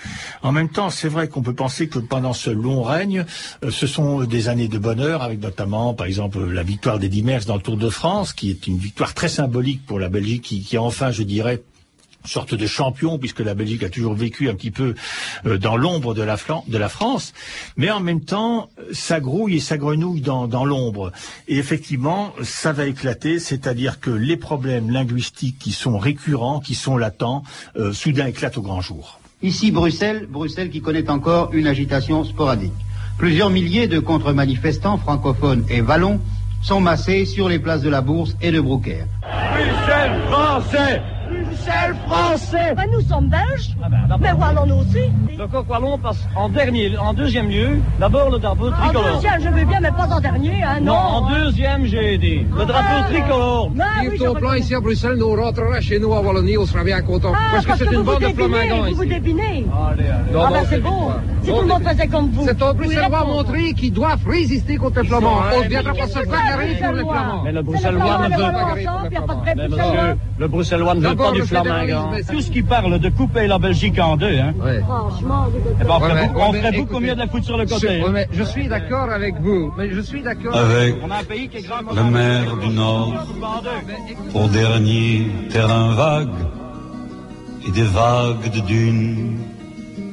En 0.42 0.52
même 0.52 0.68
temps, 0.68 0.90
c'est 0.90 1.08
vrai 1.08 1.28
qu'on 1.28 1.42
peut 1.42 1.54
penser 1.54 1.88
que 1.88 1.98
pendant 1.98 2.32
ce 2.32 2.50
long 2.50 2.82
règne, 2.82 3.24
euh, 3.64 3.70
ce 3.70 3.86
sont 3.86 4.24
des 4.24 4.48
années 4.48 4.68
de 4.68 4.78
bonheur, 4.78 5.22
avec 5.22 5.40
notamment, 5.40 5.94
par 5.94 6.06
exemple, 6.06 6.44
la 6.44 6.62
victoire 6.62 6.98
des 6.98 7.08
Merckx 7.22 7.46
dans 7.46 7.56
le 7.56 7.62
Tour 7.62 7.76
de 7.76 7.88
France, 7.88 8.03
qui 8.36 8.50
est 8.50 8.66
une 8.66 8.76
victoire 8.76 9.14
très 9.14 9.28
symbolique 9.28 9.86
pour 9.86 9.98
la 9.98 10.10
Belgique, 10.10 10.42
qui, 10.42 10.76
a 10.76 10.82
enfin, 10.82 11.10
je 11.10 11.22
dirais, 11.22 11.62
sorte 12.26 12.54
de 12.54 12.66
champion, 12.66 13.18
puisque 13.18 13.40
la 13.40 13.54
Belgique 13.54 13.82
a 13.82 13.88
toujours 13.88 14.14
vécu 14.14 14.50
un 14.50 14.54
petit 14.54 14.70
peu 14.70 14.94
euh, 15.46 15.56
dans 15.56 15.76
l'ombre 15.76 16.12
de 16.12 16.22
la, 16.22 16.36
France, 16.88 17.32
mais 17.78 17.90
en 17.90 18.00
même 18.00 18.20
temps, 18.20 18.68
ça 18.92 19.20
grouille 19.20 19.56
et 19.56 19.60
ça 19.60 19.78
grenouille 19.78 20.20
dans, 20.20 20.46
dans 20.46 20.66
l'ombre. 20.66 21.12
Et 21.48 21.56
effectivement, 21.56 22.34
ça 22.42 22.72
va 22.72 22.86
éclater, 22.86 23.38
c'est-à-dire 23.38 24.00
que 24.00 24.10
les 24.10 24.36
problèmes 24.36 24.90
linguistiques 24.90 25.58
qui 25.58 25.72
sont 25.72 25.96
récurrents, 25.96 26.60
qui 26.60 26.74
sont 26.74 26.98
latents, 26.98 27.42
euh, 27.76 27.94
soudain 27.94 28.26
éclatent 28.26 28.58
au 28.58 28.62
grand 28.62 28.82
jour. 28.82 29.18
Ici 29.42 29.70
Bruxelles, 29.70 30.26
Bruxelles 30.30 30.70
qui 30.70 30.82
connaît 30.82 31.08
encore 31.08 31.54
une 31.54 31.66
agitation 31.66 32.24
sporadique. 32.24 32.72
Plusieurs 33.16 33.48
milliers 33.48 33.88
de 33.88 33.98
contre-manifestants 33.98 34.98
francophones 34.98 35.64
et 35.70 35.80
wallons 35.80 36.20
sont 36.64 36.80
massés 36.80 37.26
sur 37.26 37.48
les 37.48 37.58
places 37.58 37.82
de 37.82 37.90
la 37.90 38.00
Bourse 38.00 38.34
et 38.40 38.50
de 38.50 38.60
Brouckère. 38.60 39.06
Bruxelles 39.20 40.20
français 40.30 41.02
Bruxelles 41.54 41.94
français 42.06 42.74
ben, 42.76 42.84
Nous 42.92 43.00
sommes 43.02 43.28
belges, 43.28 43.76
ah 43.82 43.88
ben, 43.88 44.16
mais 44.20 44.32
wallons 44.32 44.80
aussi? 44.80 45.10
Le 45.38 45.46
coq 45.46 45.68
wallon 45.68 45.98
passe 45.98 46.26
en 46.36 46.48
dernier, 46.48 46.96
en 46.98 47.14
deuxième 47.14 47.48
lieu, 47.48 47.80
d'abord 47.98 48.30
le 48.30 48.38
drapeau 48.38 48.70
tricolore. 48.70 49.06
En 49.06 49.14
deuxième, 49.14 49.40
je 49.40 49.48
veux 49.48 49.64
bien, 49.64 49.80
mais 49.80 49.90
pas 49.90 50.08
en 50.10 50.20
dernier, 50.20 50.62
hein, 50.62 50.80
non. 50.80 50.94
Non, 50.94 50.98
en 50.98 51.26
hein. 51.26 51.38
deuxième, 51.38 51.86
j'ai 51.86 52.18
dit. 52.18 52.46
Le 52.56 52.64
drapeau 52.64 52.86
ah, 52.88 53.06
tricolore. 53.08 53.70
Si 54.00 54.08
oui, 54.08 54.26
au 54.26 54.34
plan 54.34 54.54
ici 54.54 54.74
à 54.74 54.80
Bruxelles, 54.80 55.16
nous 55.16 55.34
rentrera 55.34 55.80
chez 55.80 55.98
nous 55.98 56.12
à 56.12 56.20
Wallonie, 56.20 56.58
on 56.58 56.66
sera 56.66 56.82
bien 56.82 57.00
content. 57.02 57.32
Ah, 57.34 57.38
parce, 57.52 57.66
que 57.66 57.84
c'est 57.84 57.92
une 57.92 58.02
bande 58.02 58.20
de 58.20 58.28
flamingants 58.28 58.86
ici. 58.86 58.94
Vous 58.94 59.04
dépinez. 59.04 59.42
Allez, 59.42 60.04
allez. 60.04 60.38
Ah, 60.38 60.48
ben 60.52 60.64
c'est 60.68 60.80
bon. 60.80 61.10
Si 61.42 61.50
tout 61.50 61.60
le 61.60 61.66
monde 61.66 61.82
faisait 61.84 62.08
comme 62.08 62.30
vous. 62.30 62.44
C'est 62.46 62.62
aux 62.62 62.74
Bruxellois 62.74 63.24
montré 63.24 63.74
qu'ils 63.74 63.92
doivent 63.92 64.26
résister 64.26 64.76
contre 64.76 65.00
les 65.02 65.08
flamands. 65.08 65.42
On 65.54 65.62
ne 65.62 65.68
viendra 65.68 65.92
pas 65.92 66.06
se 66.08 66.18
bagarrer 66.18 66.76
pour 66.82 66.92
les 66.92 67.02
flamands. 67.02 67.42
Mais 67.44 67.52
le 67.52 67.62
Bruxellois 67.62 68.28
ne 68.28 68.36
veut 68.36 68.52
pas. 69.70 70.16
Le 70.38 70.48
Bruxellois 70.48 70.94
ne 70.94 71.00
veut 71.00 71.16
pas 71.16 71.32
du 71.32 71.43
tout 72.30 72.40
ce 72.40 72.50
qui 72.50 72.62
parle 72.62 72.98
de 72.98 73.08
couper 73.08 73.46
la 73.46 73.58
Belgique 73.58 73.98
en 73.98 74.16
deux, 74.16 74.38
hein. 74.38 74.54
Franchement, 74.86 75.46
eh 75.80 75.84
ben, 75.84 75.90
on 75.90 76.00
ferait, 76.00 76.26
beaucoup, 76.26 76.40
on 76.40 76.52
ferait 76.52 76.72
beaucoup 76.72 77.00
mieux 77.00 77.14
de 77.14 77.18
la 77.20 77.26
foutre 77.26 77.44
sur 77.44 77.56
le 77.56 77.66
côté. 77.66 78.00
Je, 78.00 78.06
hein. 78.06 78.24
je 78.32 78.42
suis 78.42 78.68
d'accord 78.68 79.10
avec 79.10 79.34
vous, 79.40 79.72
mais 79.76 79.90
je 79.90 80.00
suis 80.00 80.22
d'accord 80.22 80.56
avec 80.56 80.94
la 81.94 82.02
mer 82.02 82.56
du 82.56 82.68
Nord 82.68 83.26
pour 84.32 84.48
dernier 84.48 85.26
terrain 85.50 85.94
vague 85.94 86.28
et 87.66 87.70
des 87.70 87.82
vagues 87.82 88.50
de 88.50 88.60
dunes 88.60 89.38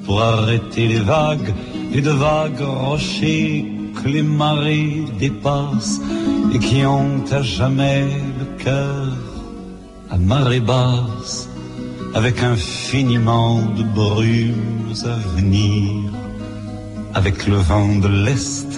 pour 0.05 0.21
arrêter 0.21 0.87
les 0.87 0.99
vagues 0.99 1.53
et 1.93 2.01
de 2.01 2.11
vagues 2.11 2.61
rochers 2.61 3.65
que 4.01 4.09
les 4.09 4.23
marées 4.23 5.03
dépassent 5.19 6.01
et 6.53 6.59
qui 6.59 6.85
ont 6.85 7.23
à 7.31 7.41
jamais 7.41 8.05
le 8.39 8.63
cœur 8.63 9.30
à 10.11 10.17
marée 10.17 10.59
basse 10.59 11.47
avec 12.13 12.43
infiniment 12.43 13.61
de 13.77 13.83
brumes 13.83 14.93
à 15.05 15.15
venir, 15.35 16.11
avec 17.13 17.47
le 17.47 17.55
vent 17.55 17.95
de 17.95 18.09
l'Est, 18.25 18.69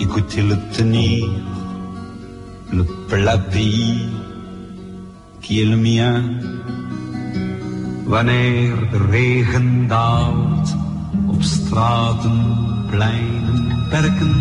écoutez-le 0.00 0.56
tenir, 0.72 1.28
le 2.72 2.84
plat 3.08 3.38
pays 3.38 4.08
qui 5.42 5.60
est 5.60 5.66
le 5.66 5.76
mien. 5.76 6.22
Wanneer 8.06 8.76
de 8.92 8.98
regen 9.10 9.88
daalt 9.88 10.68
op 11.32 11.42
straten, 11.42 12.38
pleinen, 12.90 13.86
perken, 13.90 14.34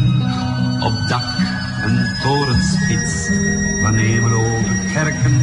op 0.83 0.95
dak 1.09 1.52
en 1.83 2.17
torenspits, 2.21 3.27
we 3.27 4.35
over 4.35 4.75
kerken 4.93 5.37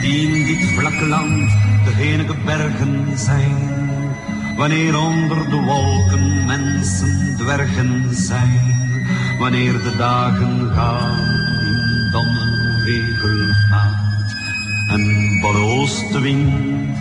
die 0.00 0.26
in 0.26 0.46
dit 0.46 0.64
vlakke 0.78 1.06
land 1.06 1.50
de 1.84 2.02
enige 2.02 2.34
bergen 2.44 3.18
zijn. 3.18 3.56
Wanneer 4.56 4.98
onder 4.98 5.50
de 5.50 5.60
wolken 5.60 6.46
mensen 6.46 7.36
dwergen 7.36 8.14
zijn. 8.14 8.60
Wanneer 9.38 9.72
de 9.72 9.96
dagen 9.96 10.70
gaan 10.74 11.18
in 11.60 12.08
domme 12.10 12.82
regelmaat. 12.84 14.34
En 14.88 15.38
bolle 15.40 15.58
oostenwind 15.58 16.96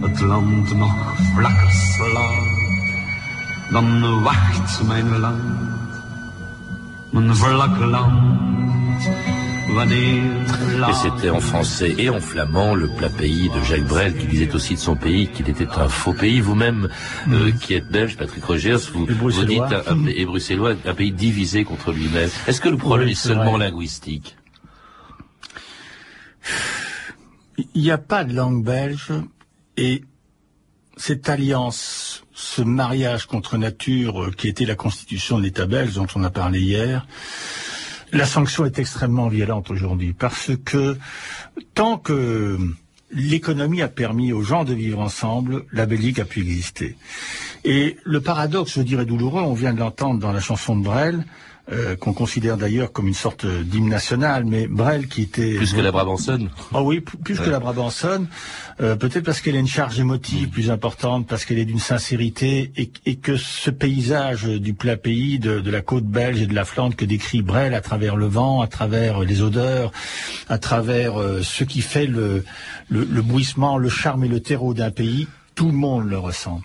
het 0.00 0.20
land 0.20 0.76
nog 0.76 1.14
vlakker 1.34 1.70
slaat. 1.70 2.54
Dan 3.70 4.22
wacht 4.22 4.82
mijn 4.86 5.18
land 5.18 5.65
Et 10.88 10.92
c'était 10.92 11.30
en 11.30 11.40
français 11.40 11.94
et 11.98 12.08
en 12.10 12.20
flamand 12.20 12.74
le 12.74 12.88
plat 12.88 13.08
pays 13.08 13.48
de 13.48 13.60
Jacques 13.62 13.86
Brel 13.86 14.16
qui 14.16 14.26
disait 14.26 14.54
aussi 14.54 14.74
de 14.74 14.78
son 14.78 14.96
pays 14.96 15.28
qu'il 15.28 15.48
était 15.48 15.66
un 15.66 15.88
faux 15.88 16.12
pays. 16.12 16.40
Vous-même, 16.40 16.88
euh, 17.30 17.52
qui 17.52 17.74
êtes 17.74 17.88
belge, 17.90 18.16
Patrick 18.16 18.44
Rogers, 18.44 18.78
vous, 18.92 19.06
vous 19.06 19.44
dites 19.44 19.60
un, 19.60 20.06
et 20.06 20.24
bruxellois, 20.26 20.74
un 20.84 20.94
pays 20.94 21.12
divisé 21.12 21.64
contre 21.64 21.92
lui-même. 21.92 22.30
Est-ce 22.46 22.60
que 22.60 22.68
le 22.68 22.76
problème 22.76 23.08
est, 23.08 23.14
seulement 23.14 23.56
linguistique? 23.56 24.36
Il 27.74 27.82
n'y 27.82 27.90
a 27.90 27.98
pas 27.98 28.24
de 28.24 28.34
langue 28.34 28.62
belge 28.64 29.12
et 29.76 30.04
cette 30.96 31.28
alliance, 31.28 32.05
ce 32.36 32.60
mariage 32.60 33.24
contre 33.24 33.56
nature 33.56 34.24
euh, 34.24 34.30
qui 34.30 34.46
était 34.46 34.66
la 34.66 34.74
constitution 34.74 35.38
de 35.38 35.44
l'État 35.44 35.66
belge 35.66 35.94
dont 35.94 36.06
on 36.14 36.22
a 36.22 36.30
parlé 36.30 36.60
hier, 36.60 37.06
la 38.12 38.26
sanction 38.26 38.66
est 38.66 38.78
extrêmement 38.78 39.28
violente 39.28 39.70
aujourd'hui 39.70 40.12
parce 40.12 40.52
que 40.64 40.98
tant 41.74 41.96
que 41.96 42.58
l'économie 43.10 43.80
a 43.80 43.88
permis 43.88 44.32
aux 44.32 44.42
gens 44.42 44.64
de 44.64 44.74
vivre 44.74 45.00
ensemble, 45.00 45.64
la 45.72 45.86
Belgique 45.86 46.18
a 46.18 46.26
pu 46.26 46.40
exister. 46.40 46.96
Et 47.64 47.96
le 48.04 48.20
paradoxe, 48.20 48.74
je 48.74 48.82
dirais 48.82 49.06
douloureux, 49.06 49.42
on 49.42 49.54
vient 49.54 49.72
de 49.72 49.80
l'entendre 49.80 50.20
dans 50.20 50.32
la 50.32 50.40
chanson 50.40 50.76
de 50.76 50.84
Brel, 50.84 51.24
euh, 51.72 51.96
qu'on 51.96 52.12
considère 52.12 52.56
d'ailleurs 52.56 52.92
comme 52.92 53.08
une 53.08 53.14
sorte 53.14 53.44
d'hymne 53.44 53.88
national, 53.88 54.44
mais 54.44 54.68
Brel 54.68 55.08
qui 55.08 55.22
était... 55.22 55.54
Plus 55.54 55.72
que 55.72 55.80
la 55.80 55.90
Brabançonne. 55.90 56.48
Ah 56.72 56.82
oui, 56.82 57.00
plus 57.00 57.38
que 57.38 57.50
la 57.50 57.58
Brabançonne, 57.58 58.28
euh, 58.80 58.94
peut-être 58.94 59.24
parce 59.24 59.40
qu'elle 59.40 59.56
a 59.56 59.58
une 59.58 59.66
charge 59.66 59.98
émotive 59.98 60.48
plus 60.48 60.70
importante, 60.70 61.26
parce 61.26 61.44
qu'elle 61.44 61.58
est 61.58 61.64
d'une 61.64 61.80
sincérité, 61.80 62.72
et, 62.76 63.16
que 63.16 63.36
ce 63.36 63.70
paysage 63.70 64.44
du 64.44 64.74
plat 64.74 64.96
pays, 64.96 65.40
de, 65.40 65.70
la 65.70 65.80
côte 65.80 66.04
belge 66.04 66.40
et 66.40 66.46
de 66.46 66.54
la 66.54 66.64
Flandre 66.64 66.94
que 66.94 67.04
décrit 67.04 67.42
Brel 67.42 67.74
à 67.74 67.80
travers 67.80 68.14
le 68.14 68.26
vent, 68.26 68.60
à 68.60 68.68
travers 68.68 69.20
les 69.20 69.42
odeurs, 69.42 69.90
à 70.48 70.58
travers 70.58 71.20
euh, 71.20 71.42
ce 71.42 71.64
qui 71.64 71.80
fait 71.80 72.06
le, 72.06 72.44
le, 72.88 73.02
le 73.02 73.22
bruissement, 73.22 73.76
le 73.76 73.88
charme 73.88 74.22
et 74.22 74.28
le 74.28 74.38
terreau 74.38 74.72
d'un 74.72 74.92
pays, 74.92 75.26
tout 75.56 75.66
le 75.66 75.72
monde 75.72 76.08
le 76.08 76.18
ressent. 76.18 76.60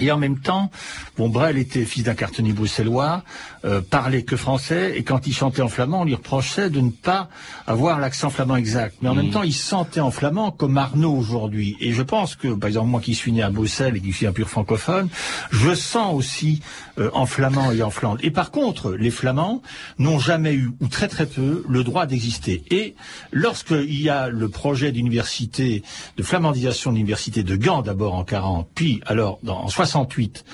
Et 0.00 0.12
en 0.12 0.18
même 0.18 0.38
temps, 0.38 0.70
bon, 1.16 1.28
Brel 1.28 1.58
était 1.58 1.84
fils 1.84 2.04
d'un 2.04 2.14
cartonnier 2.14 2.52
bruxellois, 2.52 3.24
euh, 3.64 3.80
parlait 3.80 4.22
que 4.22 4.36
français, 4.36 4.94
et 4.96 5.02
quand 5.02 5.26
il 5.26 5.34
chantait 5.34 5.62
en 5.62 5.68
flamand, 5.68 6.02
on 6.02 6.04
lui 6.04 6.14
reprochait 6.14 6.70
de 6.70 6.80
ne 6.80 6.90
pas 6.90 7.28
avoir 7.66 7.98
l'accent 7.98 8.30
flamand 8.30 8.56
exact. 8.56 8.96
Mais 9.02 9.08
en 9.08 9.14
même 9.14 9.28
mm. 9.28 9.32
temps, 9.32 9.42
il 9.42 9.54
sentait 9.54 10.00
en 10.00 10.10
flamand 10.10 10.50
comme 10.50 10.78
Arnaud 10.78 11.14
aujourd'hui. 11.14 11.76
Et 11.80 11.92
je 11.92 12.02
pense 12.02 12.34
que, 12.34 12.48
par 12.48 12.68
exemple, 12.68 12.88
moi 12.88 13.00
qui 13.00 13.14
suis 13.14 13.32
né 13.32 13.42
à 13.42 13.50
Bruxelles 13.50 13.96
et 13.96 14.00
qui 14.00 14.12
suis 14.12 14.26
un 14.26 14.32
pur 14.32 14.48
francophone, 14.48 15.08
je 15.50 15.74
sens 15.74 16.14
aussi 16.14 16.60
euh, 16.98 17.10
en 17.14 17.26
flamand 17.26 17.72
et 17.72 17.82
en 17.82 17.90
Flandre. 17.90 18.20
Et 18.22 18.30
par 18.30 18.50
contre, 18.50 18.92
les 18.92 19.10
flamands 19.10 19.62
n'ont 19.98 20.18
jamais 20.18 20.54
eu, 20.54 20.70
ou 20.80 20.88
très 20.88 21.08
très 21.08 21.26
peu, 21.26 21.64
le 21.68 21.84
droit 21.84 22.06
d'exister. 22.06 22.64
Et 22.70 22.94
lorsqu'il 23.32 24.00
y 24.00 24.08
a 24.08 24.28
le 24.28 24.48
projet 24.48 24.92
d'université, 24.92 25.82
de 26.16 26.22
flamandisation 26.22 26.90
de 26.90 26.96
l'université 26.96 27.42
de 27.42 27.56
Gand 27.56 27.82
d'abord 27.82 28.14
en 28.14 28.24
40, 28.24 28.68
puis 28.74 29.00
alors 29.06 29.38
dans, 29.42 29.58
en 29.58 29.68
68, 29.68 30.44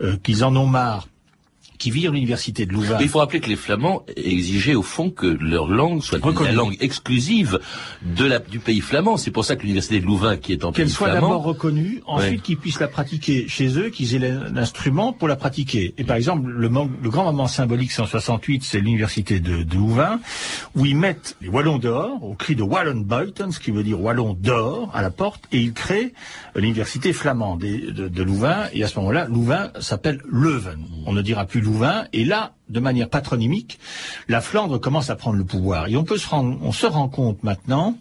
euh, 0.00 0.16
qu'ils 0.22 0.44
en 0.44 0.54
ont 0.56 0.66
marre 0.66 1.08
qui 1.78 1.90
vit 1.90 2.06
à 2.06 2.10
l'université 2.10 2.66
de 2.66 2.72
Louvain. 2.72 2.98
il 3.00 3.08
faut 3.08 3.18
rappeler 3.18 3.40
que 3.40 3.48
les 3.48 3.56
Flamands 3.56 4.04
exigeaient 4.16 4.74
au 4.74 4.82
fond 4.82 5.10
que 5.10 5.26
leur 5.26 5.68
langue 5.68 6.02
soit 6.02 6.18
la 6.18 6.52
langue 6.52 6.76
exclusive 6.80 7.60
de 8.02 8.24
la, 8.24 8.38
du 8.38 8.58
pays 8.58 8.80
flamand. 8.80 9.16
C'est 9.16 9.30
pour 9.30 9.44
ça 9.44 9.56
que 9.56 9.62
l'université 9.62 10.00
de 10.00 10.06
Louvain, 10.06 10.36
qui 10.36 10.52
est 10.52 10.64
en. 10.64 10.72
Qu'elle 10.72 10.90
soit 10.90 11.12
d'abord 11.12 11.42
reconnue, 11.42 12.02
ensuite 12.06 12.42
qu'ils 12.42 12.56
puissent 12.56 12.80
la 12.80 12.88
pratiquer 12.88 13.48
chez 13.48 13.78
eux, 13.78 13.90
qu'ils 13.90 14.14
aient 14.14 14.34
l'instrument 14.52 15.12
pour 15.12 15.28
la 15.28 15.36
pratiquer. 15.36 15.94
Et 15.98 16.04
par 16.04 16.16
exemple, 16.16 16.48
le, 16.48 16.68
le 16.68 17.10
grand 17.10 17.24
moment 17.24 17.48
symbolique 17.48 17.92
168, 17.92 18.62
c'est 18.64 18.80
l'université 18.80 19.40
de, 19.40 19.62
de, 19.62 19.74
Louvain, 19.74 20.20
où 20.74 20.86
ils 20.86 20.96
mettent 20.96 21.36
les 21.40 21.48
Wallons 21.48 21.78
dehors, 21.78 22.22
au 22.22 22.34
cri 22.34 22.54
de 22.54 22.62
Wallon 22.62 23.00
Buiten, 23.00 23.50
ce 23.52 23.60
qui 23.60 23.70
veut 23.70 23.82
dire 23.82 24.00
Wallon 24.00 24.36
dehors, 24.38 24.90
à 24.94 25.02
la 25.02 25.10
porte, 25.10 25.42
et 25.52 25.58
ils 25.58 25.72
créent 25.72 26.12
l'université 26.54 27.12
flamande 27.12 27.60
de, 27.60 28.22
Louvain, 28.22 28.68
et 28.72 28.84
à 28.84 28.88
ce 28.88 28.98
moment-là, 29.00 29.26
Louvain 29.26 29.70
s'appelle 29.80 30.20
Leuven. 30.24 30.84
On 31.06 31.12
ne 31.12 31.22
dira 31.22 31.46
plus 31.46 31.60
Louvain, 31.60 32.06
et 32.12 32.24
là, 32.24 32.54
de 32.68 32.80
manière 32.80 33.08
patronymique, 33.08 33.78
la 34.28 34.40
Flandre 34.40 34.78
commence 34.80 35.10
à 35.10 35.16
prendre 35.16 35.36
le 35.36 35.44
pouvoir. 35.44 35.88
Et 35.88 35.96
on 35.96 36.04
peut 36.04 36.18
se 36.18 36.28
rendre, 36.28 36.58
on 36.62 36.72
se 36.72 36.86
rend 36.86 37.08
compte 37.08 37.42
maintenant 37.42 37.96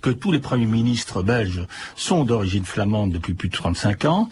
que 0.00 0.10
tous 0.10 0.32
les 0.32 0.40
premiers 0.40 0.66
ministres 0.66 1.22
belges 1.22 1.66
sont 1.96 2.24
d'origine 2.24 2.64
flamande 2.64 3.12
depuis 3.12 3.34
plus 3.34 3.48
de 3.48 3.54
35 3.54 4.04
ans, 4.04 4.28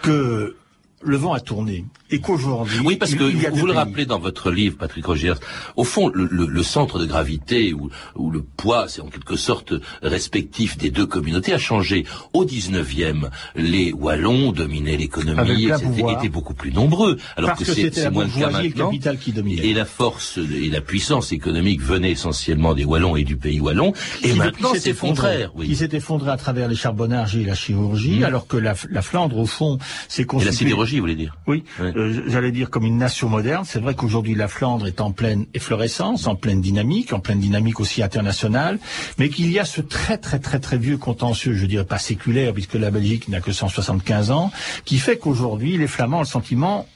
que 0.00 0.56
le 1.02 1.16
vent 1.16 1.34
a 1.34 1.40
tourné 1.40 1.84
et 2.12 2.20
qu'aujourd'hui, 2.20 2.78
oui, 2.84 2.96
parce 2.96 3.14
que 3.14 3.24
il 3.24 3.40
y 3.42 3.46
a 3.46 3.50
vous 3.50 3.66
le 3.66 3.72
pays. 3.72 3.78
rappelez 3.78 4.06
dans 4.06 4.18
votre 4.18 4.50
livre, 4.50 4.76
Patrick 4.78 5.04
Rogers, 5.06 5.34
au 5.76 5.84
fond, 5.84 6.08
le, 6.14 6.28
le- 6.30 6.46
le 6.46 6.62
centre 6.62 6.98
de 6.98 7.06
gravité 7.06 7.72
ou, 7.72 7.90
ou 8.16 8.30
le 8.30 8.42
poids, 8.42 8.86
c'est 8.88 9.00
en 9.00 9.08
quelque 9.08 9.36
sorte 9.36 9.72
respectif 10.02 10.76
des 10.76 10.90
deux 10.90 11.06
communautés, 11.06 11.52
a 11.52 11.58
changé. 11.58 12.04
Au 12.32 12.44
19e, 12.44 13.30
les 13.56 13.92
Wallons 13.92 14.52
dominaient 14.52 14.96
l'économie, 14.96 15.64
et 15.64 16.12
étaient 16.12 16.28
beaucoup 16.28 16.54
plus 16.54 16.72
nombreux, 16.72 17.16
alors 17.36 17.50
Parce 17.50 17.64
que, 17.64 17.72
c'est 17.74 18.10
moins 18.10 18.24
le 18.24 18.30
cas 18.30 18.48
et 18.60 18.68
le 18.68 18.68
maintenant. 18.68 18.90
qui. 19.16 19.32
Et 19.62 19.72
la 19.74 19.84
force 19.84 20.38
et 20.38 20.68
la 20.68 20.80
puissance 20.80 21.32
économique 21.32 21.80
venaient 21.82 22.10
essentiellement 22.12 22.74
des 22.74 22.84
Wallons 22.84 23.16
et 23.16 23.24
du 23.24 23.36
pays 23.36 23.60
Wallon. 23.60 23.92
Et 24.22 24.34
maintenant, 24.34 24.70
c'est 24.78 24.90
le 24.90 24.96
contraire. 24.96 25.50
Oui. 25.54 25.66
Qui 25.68 25.76
s'est 25.76 25.88
effondré 25.92 26.30
à 26.30 26.36
travers 26.36 26.68
les 26.68 26.74
charbonnages 26.76 27.36
et 27.36 27.44
la 27.44 27.54
chirurgie, 27.54 28.18
Mhm. 28.18 28.24
alors 28.24 28.46
que 28.46 28.56
la, 28.56 28.74
la 28.90 29.02
Flandre, 29.02 29.38
au 29.38 29.46
fond, 29.46 29.78
s'est 30.08 30.22
Et 30.22 30.26
constituée... 30.26 30.50
la 30.52 30.56
sidérurgie, 30.56 30.96
vous 30.96 31.02
voulez 31.02 31.14
dire 31.16 31.36
Oui, 31.46 31.64
euh, 32.02 32.24
j'allais 32.26 32.52
dire 32.52 32.70
comme 32.70 32.84
une 32.84 32.98
nation 32.98 33.28
moderne. 33.28 33.64
C'est 33.64 33.80
vrai 33.80 33.94
qu'aujourd'hui 33.94 34.34
la 34.34 34.48
Flandre 34.48 34.86
est 34.86 35.00
en 35.00 35.12
pleine 35.12 35.46
efflorescence, 35.54 36.26
en 36.26 36.34
pleine 36.36 36.60
dynamique, 36.60 37.12
en 37.12 37.20
pleine 37.20 37.40
dynamique 37.40 37.80
aussi 37.80 38.02
internationale, 38.02 38.78
mais 39.18 39.28
qu'il 39.28 39.50
y 39.50 39.58
a 39.58 39.64
ce 39.64 39.80
très 39.80 40.18
très 40.18 40.38
très 40.38 40.58
très 40.58 40.78
vieux 40.78 40.98
contentieux, 40.98 41.54
je 41.54 41.66
dirais 41.66 41.84
pas 41.84 41.98
séculaire, 41.98 42.52
puisque 42.52 42.74
la 42.74 42.90
Belgique 42.90 43.28
n'a 43.28 43.40
que 43.40 43.52
175 43.52 44.30
ans, 44.30 44.50
qui 44.84 44.98
fait 44.98 45.16
qu'aujourd'hui 45.16 45.76
les 45.76 45.88
Flamands 45.88 46.18
ont 46.18 46.20
le 46.20 46.26
sentiment, 46.26 46.86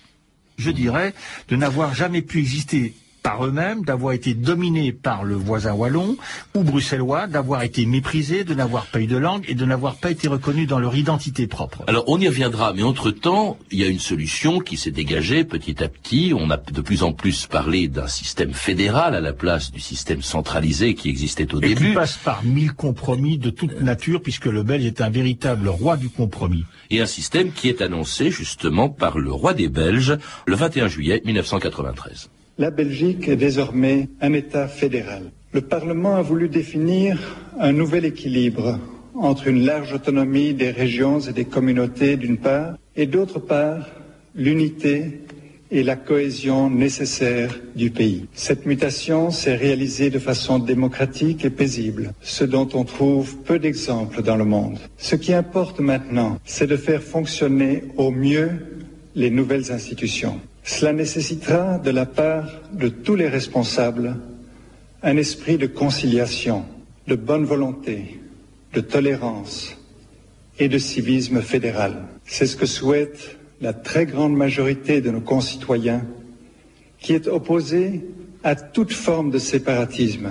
je 0.58 0.70
dirais, 0.70 1.14
de 1.48 1.56
n'avoir 1.56 1.94
jamais 1.94 2.22
pu 2.22 2.38
exister 2.38 2.94
par 3.26 3.44
eux-mêmes, 3.44 3.84
d'avoir 3.84 4.12
été 4.12 4.34
dominés 4.34 4.92
par 4.92 5.24
le 5.24 5.34
voisin 5.34 5.72
wallon 5.72 6.16
ou 6.54 6.62
bruxellois, 6.62 7.26
d'avoir 7.26 7.64
été 7.64 7.84
méprisés, 7.84 8.44
de 8.44 8.54
n'avoir 8.54 8.86
pas 8.86 9.00
eu 9.00 9.08
de 9.08 9.16
langue 9.16 9.44
et 9.48 9.56
de 9.56 9.64
n'avoir 9.64 9.96
pas 9.96 10.12
été 10.12 10.28
reconnus 10.28 10.68
dans 10.68 10.78
leur 10.78 10.94
identité 10.94 11.48
propre. 11.48 11.82
Alors 11.88 12.04
on 12.06 12.20
y 12.20 12.28
reviendra, 12.28 12.72
mais 12.72 12.84
entre-temps, 12.84 13.58
il 13.72 13.80
y 13.80 13.84
a 13.84 13.88
une 13.88 13.98
solution 13.98 14.60
qui 14.60 14.76
s'est 14.76 14.92
dégagée 14.92 15.42
petit 15.42 15.82
à 15.82 15.88
petit. 15.88 16.32
On 16.36 16.50
a 16.50 16.56
de 16.56 16.80
plus 16.80 17.02
en 17.02 17.12
plus 17.12 17.48
parlé 17.48 17.88
d'un 17.88 18.06
système 18.06 18.52
fédéral 18.52 19.16
à 19.16 19.20
la 19.20 19.32
place 19.32 19.72
du 19.72 19.80
système 19.80 20.22
centralisé 20.22 20.94
qui 20.94 21.08
existait 21.08 21.52
au 21.52 21.60
Et 21.60 21.70
qui 21.70 21.74
début. 21.74 21.94
passe 21.94 22.18
par 22.18 22.44
mille 22.44 22.74
compromis 22.74 23.38
de 23.38 23.50
toute 23.50 23.80
nature, 23.80 24.22
puisque 24.22 24.46
le 24.46 24.62
Belge 24.62 24.84
est 24.84 25.00
un 25.00 25.10
véritable 25.10 25.68
roi 25.68 25.96
du 25.96 26.10
compromis. 26.10 26.64
Et 26.90 27.00
un 27.00 27.06
système 27.06 27.50
qui 27.50 27.68
est 27.68 27.82
annoncé 27.82 28.30
justement 28.30 28.88
par 28.88 29.18
le 29.18 29.32
roi 29.32 29.52
des 29.52 29.68
Belges 29.68 30.16
le 30.46 30.54
21 30.54 30.86
juillet 30.86 31.22
1993. 31.24 32.30
La 32.58 32.70
Belgique 32.70 33.28
est 33.28 33.36
désormais 33.36 34.08
un 34.22 34.32
État 34.32 34.66
fédéral. 34.66 35.24
Le 35.52 35.60
Parlement 35.60 36.16
a 36.16 36.22
voulu 36.22 36.48
définir 36.48 37.36
un 37.60 37.72
nouvel 37.72 38.06
équilibre 38.06 38.78
entre 39.14 39.48
une 39.48 39.66
large 39.66 39.92
autonomie 39.92 40.54
des 40.54 40.70
régions 40.70 41.20
et 41.20 41.34
des 41.34 41.44
communautés 41.44 42.16
d'une 42.16 42.38
part, 42.38 42.78
et 42.96 43.06
d'autre 43.06 43.40
part, 43.40 43.90
l'unité 44.34 45.20
et 45.70 45.82
la 45.82 45.96
cohésion 45.96 46.70
nécessaires 46.70 47.58
du 47.74 47.90
pays. 47.90 48.26
Cette 48.32 48.64
mutation 48.64 49.30
s'est 49.30 49.56
réalisée 49.56 50.08
de 50.08 50.18
façon 50.18 50.58
démocratique 50.58 51.44
et 51.44 51.50
paisible, 51.50 52.14
ce 52.22 52.44
dont 52.44 52.68
on 52.72 52.84
trouve 52.84 53.36
peu 53.38 53.58
d'exemples 53.58 54.22
dans 54.22 54.36
le 54.36 54.46
monde. 54.46 54.78
Ce 54.96 55.14
qui 55.14 55.34
importe 55.34 55.80
maintenant, 55.80 56.38
c'est 56.46 56.66
de 56.66 56.76
faire 56.76 57.02
fonctionner 57.02 57.84
au 57.98 58.10
mieux 58.10 58.48
les 59.14 59.30
nouvelles 59.30 59.72
institutions. 59.72 60.40
Cela 60.66 60.92
nécessitera 60.92 61.78
de 61.78 61.92
la 61.92 62.06
part 62.06 62.50
de 62.72 62.88
tous 62.88 63.14
les 63.14 63.28
responsables 63.28 64.16
un 65.00 65.16
esprit 65.16 65.58
de 65.58 65.68
conciliation, 65.68 66.64
de 67.06 67.14
bonne 67.14 67.44
volonté, 67.44 68.18
de 68.72 68.80
tolérance 68.80 69.76
et 70.58 70.68
de 70.68 70.78
civisme 70.78 71.40
fédéral. 71.40 72.08
C'est 72.24 72.46
ce 72.46 72.56
que 72.56 72.66
souhaite 72.66 73.38
la 73.60 73.72
très 73.72 74.06
grande 74.06 74.36
majorité 74.36 75.00
de 75.00 75.12
nos 75.12 75.20
concitoyens 75.20 76.04
qui 76.98 77.12
est 77.12 77.28
opposée 77.28 78.04
à 78.46 78.54
toute 78.54 78.92
forme 78.92 79.32
de 79.32 79.40
séparatisme. 79.40 80.28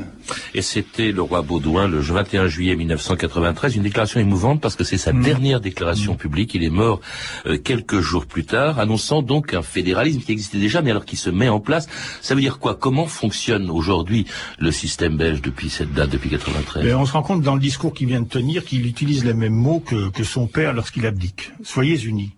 Et 0.54 0.62
c'était 0.62 1.12
le 1.12 1.22
roi 1.22 1.42
Baudouin 1.42 1.90
le 1.90 2.00
21 2.00 2.48
juillet 2.48 2.78
1993, 2.78 3.76
une 3.76 3.84
déclaration 3.84 4.22
émouvante 4.22 4.62
parce 4.62 4.78
que 4.78 4.86
c'est 4.86 4.98
sa 4.98 5.12
dernière 5.12 5.60
déclaration 5.60 6.16
publique. 6.16 6.54
Il 6.54 6.64
est 6.64 6.70
mort 6.70 7.02
euh, 7.46 7.58
quelques 7.58 8.00
jours 8.00 8.26
plus 8.26 8.46
tard, 8.46 8.80
annonçant 8.80 9.22
donc 9.22 9.54
un 9.54 9.62
fédéralisme 9.62 10.22
qui 10.22 10.32
existait 10.32 10.60
déjà, 10.60 10.82
mais 10.82 10.92
alors 10.92 11.04
qui 11.04 11.18
se 11.18 11.30
met 11.30 11.50
en 11.50 11.60
place. 11.60 11.90
Ça 12.22 12.36
veut 12.36 12.42
dire 12.42 12.60
quoi? 12.60 12.76
Comment 12.76 13.06
fonctionne 13.06 13.70
aujourd'hui 13.70 14.26
le 14.60 14.72
système 14.72 15.18
belge 15.18 15.42
depuis 15.42 15.70
cette 15.70 15.92
date, 15.92 16.10
depuis 16.10 16.30
93 16.30 16.86
Et 16.86 16.94
on 16.94 17.06
se 17.06 17.12
rend 17.12 17.22
compte 17.22 17.42
dans 17.42 17.56
le 17.56 17.62
discours 17.62 17.94
qu'il 17.94 18.08
vient 18.08 18.22
de 18.22 18.30
tenir 18.30 18.64
qu'il 18.64 18.88
utilise 18.88 19.26
les 19.26 19.34
mêmes 19.34 19.54
mots 19.54 19.82
que, 19.82 20.10
que 20.10 20.24
son 20.24 20.48
père 20.48 20.72
lorsqu'il 20.72 21.06
abdique. 21.06 21.52
Soyez 21.64 22.02
unis. 22.06 22.32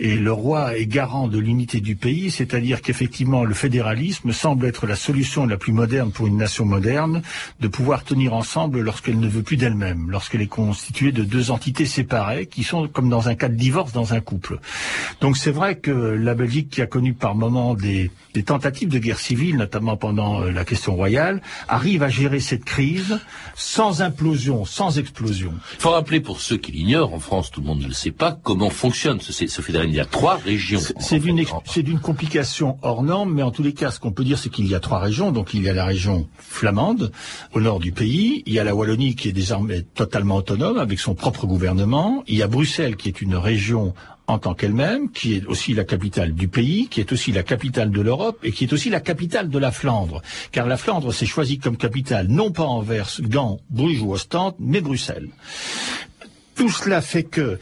Et 0.00 0.16
le 0.16 0.32
roi 0.32 0.78
est 0.78 0.86
garant 0.86 1.26
de 1.26 1.38
l'unité 1.38 1.80
du 1.80 1.96
pays, 1.96 2.30
c'est-à-dire 2.30 2.82
qu'effectivement 2.82 3.44
le 3.44 3.54
fédéralisme 3.54 4.32
semble 4.32 4.66
être 4.66 4.86
la 4.86 4.94
solution 4.94 5.44
la 5.44 5.56
plus 5.56 5.72
moderne 5.72 6.12
pour 6.12 6.28
une 6.28 6.36
nation 6.36 6.64
moderne 6.64 7.22
de 7.58 7.66
pouvoir 7.66 8.04
tenir 8.04 8.32
ensemble 8.32 8.80
lorsqu'elle 8.80 9.18
ne 9.18 9.26
veut 9.26 9.42
plus 9.42 9.56
d'elle-même, 9.56 10.08
lorsqu'elle 10.08 10.42
est 10.42 10.46
constituée 10.46 11.10
de 11.10 11.24
deux 11.24 11.50
entités 11.50 11.84
séparées 11.84 12.46
qui 12.46 12.62
sont 12.62 12.86
comme 12.86 13.08
dans 13.08 13.28
un 13.28 13.34
cas 13.34 13.48
de 13.48 13.56
divorce 13.56 13.92
dans 13.92 14.14
un 14.14 14.20
couple. 14.20 14.60
Donc 15.20 15.36
c'est 15.36 15.50
vrai 15.50 15.78
que 15.78 15.90
la 15.90 16.34
Belgique 16.34 16.70
qui 16.70 16.80
a 16.80 16.86
connu 16.86 17.12
par 17.12 17.34
moments 17.34 17.74
des, 17.74 18.12
tentatives 18.46 18.88
de 18.88 19.00
guerre 19.00 19.18
civile, 19.18 19.56
notamment 19.56 19.96
pendant 19.96 20.42
euh, 20.42 20.52
la 20.52 20.64
question 20.64 20.94
royale, 20.94 21.42
arrive 21.66 22.04
à 22.04 22.08
gérer 22.08 22.38
cette 22.38 22.64
crise 22.64 23.18
sans 23.56 24.00
implosion, 24.00 24.64
sans 24.64 24.96
explosion. 24.96 25.52
Il 25.74 25.80
faut 25.80 25.90
rappeler 25.90 26.20
pour 26.20 26.40
ceux 26.40 26.56
qui 26.56 26.70
l'ignorent, 26.70 27.14
en 27.14 27.18
France 27.18 27.50
tout 27.50 27.60
le 27.60 27.66
monde 27.66 27.80
ne 27.80 27.88
le 27.88 27.92
sait 27.94 28.12
pas, 28.12 28.38
comment 28.44 28.70
fonctionne 28.70 29.20
ce 29.20 29.32
fédéralisme. 29.60 29.87
Il 29.88 29.94
y 29.94 30.00
a 30.00 30.04
trois 30.04 30.36
régions. 30.36 30.80
C'est 31.00 31.18
d'une 31.18 31.38
ex- 31.38 31.52
c'est 31.64 31.82
d'une 31.82 31.98
complication 31.98 32.76
hors 32.82 33.02
norme, 33.02 33.32
mais 33.32 33.42
en 33.42 33.50
tous 33.50 33.62
les 33.62 33.72
cas, 33.72 33.90
ce 33.90 33.98
qu'on 33.98 34.12
peut 34.12 34.22
dire, 34.24 34.38
c'est 34.38 34.50
qu'il 34.50 34.66
y 34.68 34.74
a 34.74 34.80
trois 34.80 34.98
régions. 34.98 35.32
Donc, 35.32 35.54
il 35.54 35.62
y 35.62 35.68
a 35.68 35.72
la 35.72 35.86
région 35.86 36.28
flamande, 36.38 37.10
au 37.54 37.60
nord 37.60 37.80
du 37.80 37.90
pays. 37.92 38.42
Il 38.46 38.52
y 38.52 38.58
a 38.58 38.64
la 38.64 38.74
Wallonie, 38.74 39.16
qui 39.16 39.28
est 39.30 39.32
désormais 39.32 39.80
totalement 39.82 40.36
autonome, 40.36 40.78
avec 40.78 41.00
son 41.00 41.14
propre 41.14 41.46
gouvernement. 41.46 42.22
Il 42.26 42.36
y 42.36 42.42
a 42.42 42.48
Bruxelles, 42.48 42.96
qui 42.96 43.08
est 43.08 43.22
une 43.22 43.34
région 43.34 43.94
en 44.26 44.38
tant 44.38 44.52
qu'elle-même, 44.52 45.10
qui 45.10 45.36
est 45.36 45.46
aussi 45.46 45.72
la 45.72 45.84
capitale 45.84 46.34
du 46.34 46.48
pays, 46.48 46.88
qui 46.88 47.00
est 47.00 47.10
aussi 47.12 47.32
la 47.32 47.42
capitale 47.42 47.90
de 47.90 48.02
l'Europe 48.02 48.38
et 48.42 48.52
qui 48.52 48.64
est 48.64 48.72
aussi 48.74 48.90
la 48.90 49.00
capitale 49.00 49.48
de 49.48 49.58
la 49.58 49.72
Flandre. 49.72 50.20
Car 50.52 50.66
la 50.66 50.76
Flandre 50.76 51.14
s'est 51.14 51.24
choisie 51.24 51.58
comme 51.58 51.78
capitale, 51.78 52.26
non 52.28 52.50
pas 52.52 52.64
Anvers, 52.64 53.08
Gand, 53.22 53.58
Bruges 53.70 54.02
ou 54.02 54.12
Ostende, 54.12 54.54
mais 54.58 54.82
Bruxelles. 54.82 55.30
Tout 56.56 56.68
cela 56.68 57.00
fait 57.00 57.22
que 57.22 57.58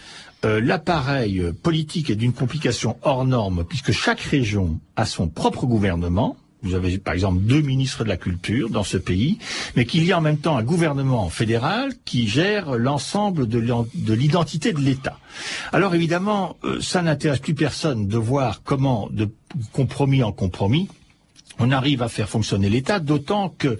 euh, 0.46 0.60
l'appareil 0.60 1.42
politique 1.62 2.08
est 2.10 2.16
d'une 2.16 2.32
complication 2.32 2.96
hors 3.02 3.24
norme, 3.26 3.64
puisque 3.68 3.92
chaque 3.92 4.20
région 4.20 4.78
a 4.96 5.04
son 5.04 5.28
propre 5.28 5.66
gouvernement. 5.66 6.36
Vous 6.62 6.74
avez 6.74 6.96
par 6.98 7.14
exemple 7.14 7.40
deux 7.42 7.60
ministres 7.60 8.02
de 8.02 8.08
la 8.08 8.16
culture 8.16 8.70
dans 8.70 8.82
ce 8.82 8.96
pays, 8.96 9.38
mais 9.76 9.84
qu'il 9.84 10.04
y 10.04 10.10
a 10.12 10.18
en 10.18 10.22
même 10.22 10.38
temps 10.38 10.56
un 10.56 10.62
gouvernement 10.64 11.28
fédéral 11.28 11.92
qui 12.04 12.26
gère 12.26 12.76
l'ensemble 12.76 13.46
de 13.46 13.58
l'en- 13.58 13.86
de 13.94 14.14
l'identité 14.14 14.72
de 14.72 14.80
l'État. 14.80 15.18
Alors 15.72 15.94
évidemment, 15.94 16.56
euh, 16.64 16.80
ça 16.80 17.02
n'intéresse 17.02 17.40
plus 17.40 17.54
personne 17.54 18.08
de 18.08 18.16
voir 18.16 18.62
comment, 18.64 19.08
de 19.12 19.28
compromis 19.72 20.22
en 20.22 20.32
compromis, 20.32 20.88
on 21.58 21.70
arrive 21.70 22.02
à 22.02 22.08
faire 22.08 22.28
fonctionner 22.28 22.68
l'État, 22.68 23.00
d'autant 23.00 23.48
que 23.48 23.78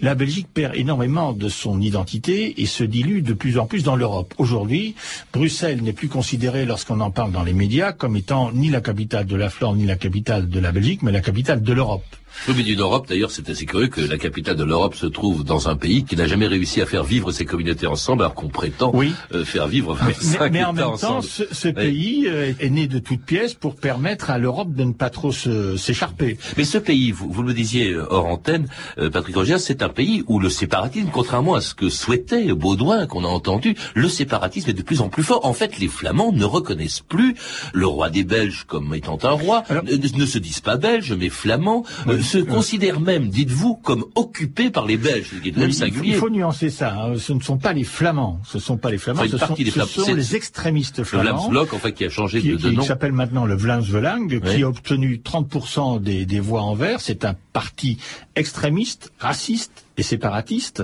la 0.00 0.14
Belgique 0.14 0.48
perd 0.52 0.74
énormément 0.76 1.32
de 1.32 1.48
son 1.48 1.80
identité 1.80 2.60
et 2.60 2.66
se 2.66 2.84
dilue 2.84 3.22
de 3.22 3.32
plus 3.32 3.58
en 3.58 3.66
plus 3.66 3.82
dans 3.82 3.96
l'Europe. 3.96 4.34
Aujourd'hui, 4.38 4.94
Bruxelles 5.32 5.82
n'est 5.82 5.92
plus 5.92 6.08
considérée, 6.08 6.66
lorsqu'on 6.66 7.00
en 7.00 7.10
parle 7.10 7.32
dans 7.32 7.42
les 7.42 7.52
médias, 7.52 7.92
comme 7.92 8.16
étant 8.16 8.52
ni 8.52 8.68
la 8.68 8.80
capitale 8.80 9.26
de 9.26 9.36
la 9.36 9.50
Flandre 9.50 9.76
ni 9.76 9.86
la 9.86 9.96
capitale 9.96 10.48
de 10.48 10.60
la 10.60 10.72
Belgique, 10.72 11.02
mais 11.02 11.12
la 11.12 11.20
capitale 11.20 11.62
de 11.62 11.72
l'Europe. 11.72 12.04
Le 12.48 12.54
but 12.54 12.62
d'une 12.62 12.80
Europe, 12.80 13.06
d'ailleurs, 13.08 13.30
c'est 13.30 13.48
assez 13.50 13.66
curieux 13.66 13.88
que 13.88 14.00
la 14.00 14.18
capitale 14.18 14.56
de 14.56 14.64
l'Europe 14.64 14.94
se 14.94 15.06
trouve 15.06 15.42
dans 15.44 15.68
un 15.68 15.76
pays 15.76 16.04
qui 16.04 16.16
n'a 16.16 16.26
jamais 16.26 16.46
réussi 16.46 16.80
à 16.80 16.86
faire 16.86 17.02
vivre 17.04 17.32
ses 17.32 17.44
communautés 17.44 17.86
ensemble, 17.86 18.22
alors 18.22 18.34
qu'on 18.34 18.48
prétend 18.48 18.92
euh, 19.32 19.44
faire 19.44 19.66
vivre 19.66 19.96
Mais, 20.06 20.12
25 20.12 20.52
mais 20.52 20.64
en 20.64 20.72
États 20.72 20.72
même 20.72 20.84
temps, 20.84 20.92
ensemble. 21.18 21.24
ce, 21.24 21.42
ce 21.52 21.68
Oui. 21.68 21.74
pays 21.74 22.24
euh, 22.28 22.52
est 22.60 22.70
né 22.70 22.86
de 22.86 22.98
toutes 23.00 23.22
pièces 23.22 23.54
pour 23.54 23.74
permettre 23.76 24.30
à 24.30 24.38
l'Europe 24.38 24.72
de 24.74 24.84
ne 24.84 24.92
pas 24.92 25.10
trop 25.10 25.32
s'écharper. 25.76 26.38
Mais 26.56 26.64
ce 26.64 26.78
pays, 26.78 27.10
vous, 27.10 27.30
vous 27.30 27.42
le 27.42 27.52
disiez 27.54 27.96
hors 27.96 28.26
antenne, 28.26 28.66
euh, 28.98 29.10
Patrick 29.10 29.34
Roger, 29.36 29.58
c'est 29.58 29.82
un 29.82 29.88
pays 29.88 30.22
où 30.26 30.38
le 30.38 30.48
séparatisme, 30.48 31.08
contrairement 31.12 31.54
à 31.54 31.60
ce 31.60 31.74
que 31.74 31.88
souhaitait 31.88 32.52
Baudouin, 32.52 33.06
qu'on 33.06 33.24
a 33.24 33.28
entendu, 33.28 33.74
le 33.94 34.08
séparatisme 34.08 34.70
est 34.70 34.74
de 34.74 34.82
plus 34.82 35.00
en 35.00 35.08
plus 35.08 35.22
fort. 35.22 35.44
En 35.44 35.52
fait, 35.52 35.78
les 35.78 35.88
Flamands 35.88 36.32
ne 36.32 36.44
reconnaissent 36.44 37.00
plus 37.00 37.34
le 37.72 37.86
roi 37.86 38.10
des 38.10 38.24
Belges 38.24 38.64
comme 38.66 38.94
étant 38.94 39.18
un 39.24 39.30
roi, 39.30 39.64
ne, 39.70 40.18
ne 40.20 40.26
se 40.26 40.38
disent 40.38 40.60
pas 40.60 40.76
belges, 40.76 41.12
mais 41.12 41.28
flamands, 41.28 41.84
euh, 42.08 42.18
se 42.26 42.38
considèrent 42.38 43.00
même, 43.00 43.28
dites-vous, 43.28 43.76
comme 43.76 44.04
occupés 44.14 44.70
par 44.70 44.86
les 44.86 44.96
Belges, 44.96 45.30
ce 45.34 45.40
qui 45.40 45.48
est 45.48 45.52
tout 45.52 45.60
de 45.60 45.64
Oui, 45.66 45.66
même 45.66 45.70
il, 45.70 45.72
faut, 45.74 45.78
singulier. 45.94 46.12
il 46.14 46.18
faut 46.18 46.30
nuancer 46.30 46.70
ça. 46.70 46.94
hein. 46.94 47.14
Ce 47.18 47.32
ne 47.32 47.40
sont 47.40 47.56
pas 47.58 47.72
les 47.72 47.84
Flamands. 47.84 48.40
Ce 48.44 48.58
ne 48.58 48.62
sont 48.62 48.76
pas 48.76 48.90
les 48.90 48.98
Flamands. 48.98 49.22
Enfin, 49.22 49.30
ce 49.30 49.86
sont, 49.86 50.04
ce 50.04 50.12
les 50.12 50.36
extrémistes 50.36 50.98
Le 50.98 51.04
flamands. 51.04 51.48
Vlaams 51.48 51.66
en 51.72 51.78
fait, 51.78 51.92
qui 51.92 52.04
a 52.04 52.10
changé 52.10 52.40
qui, 52.40 52.48
de, 52.50 52.56
de 52.56 52.70
qui 52.70 52.76
nom. 52.76 52.82
s'appelle 52.82 53.12
maintenant 53.12 53.44
le 53.46 53.54
Vlaams-Velang, 53.56 54.28
Oui. 54.30 54.40
qui 54.56 54.62
a 54.62 54.68
obtenu 54.68 55.20
30% 55.24 56.00
des, 56.02 56.26
des 56.26 56.40
voix 56.40 56.62
en 56.62 56.74
vert. 56.74 57.00
C'est 57.00 57.24
un 57.24 57.34
parti 57.52 57.98
extrémiste, 58.36 59.12
raciste, 59.18 59.86
et 59.96 60.02
séparatiste. 60.02 60.82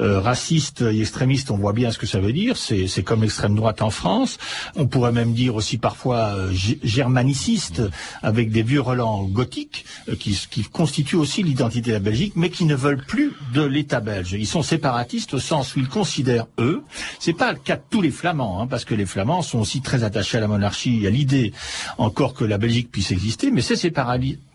Euh, 0.00 0.20
raciste 0.20 0.82
et 0.82 1.00
extrémiste, 1.00 1.50
on 1.50 1.56
voit 1.56 1.72
bien 1.72 1.90
ce 1.90 1.98
que 1.98 2.06
ça 2.06 2.20
veut 2.20 2.32
dire. 2.32 2.56
C'est 2.56 3.02
comme 3.02 3.22
l'extrême 3.22 3.54
droite 3.54 3.82
en 3.82 3.90
France. 3.90 4.38
On 4.76 4.86
pourrait 4.86 5.12
même 5.12 5.32
dire 5.32 5.54
aussi 5.54 5.78
parfois 5.78 6.34
euh, 6.34 6.52
germaniciste, 6.82 7.82
avec 8.22 8.50
des 8.50 8.62
vieux 8.62 8.80
relents 8.80 9.24
gothiques, 9.24 9.84
euh, 10.08 10.16
qui, 10.16 10.36
constituent 10.72 11.16
aussi 11.16 11.42
l'identité 11.42 11.90
de 11.90 11.94
la 11.94 12.00
Belgique, 12.00 12.32
mais 12.36 12.50
qui 12.50 12.64
ne 12.64 12.74
veulent 12.74 13.04
plus 13.04 13.32
de 13.54 13.62
l'État 13.62 14.00
belge. 14.00 14.32
Ils 14.32 14.46
sont 14.46 14.62
séparatistes 14.62 15.34
au 15.34 15.38
sens 15.40 15.76
où 15.76 15.80
ils 15.80 15.88
considèrent, 15.88 16.46
eux, 16.58 16.82
c'est 17.18 17.32
pas 17.32 17.52
le 17.52 17.58
cas 17.58 17.76
de 17.76 17.82
tous 17.88 18.00
les 18.00 18.10
Flamands, 18.10 18.60
hein, 18.60 18.66
parce 18.66 18.84
que 18.84 18.94
les 18.94 19.06
Flamands 19.06 19.42
sont 19.42 19.60
aussi 19.60 19.80
très 19.80 20.04
attachés 20.04 20.38
à 20.38 20.40
la 20.40 20.48
monarchie, 20.48 21.06
à 21.06 21.10
l'idée 21.10 21.52
encore 21.96 22.34
que 22.34 22.44
la 22.44 22.58
Belgique 22.58 22.90
puisse 22.90 23.10
exister, 23.12 23.50
mais 23.50 23.62
ces 23.62 23.76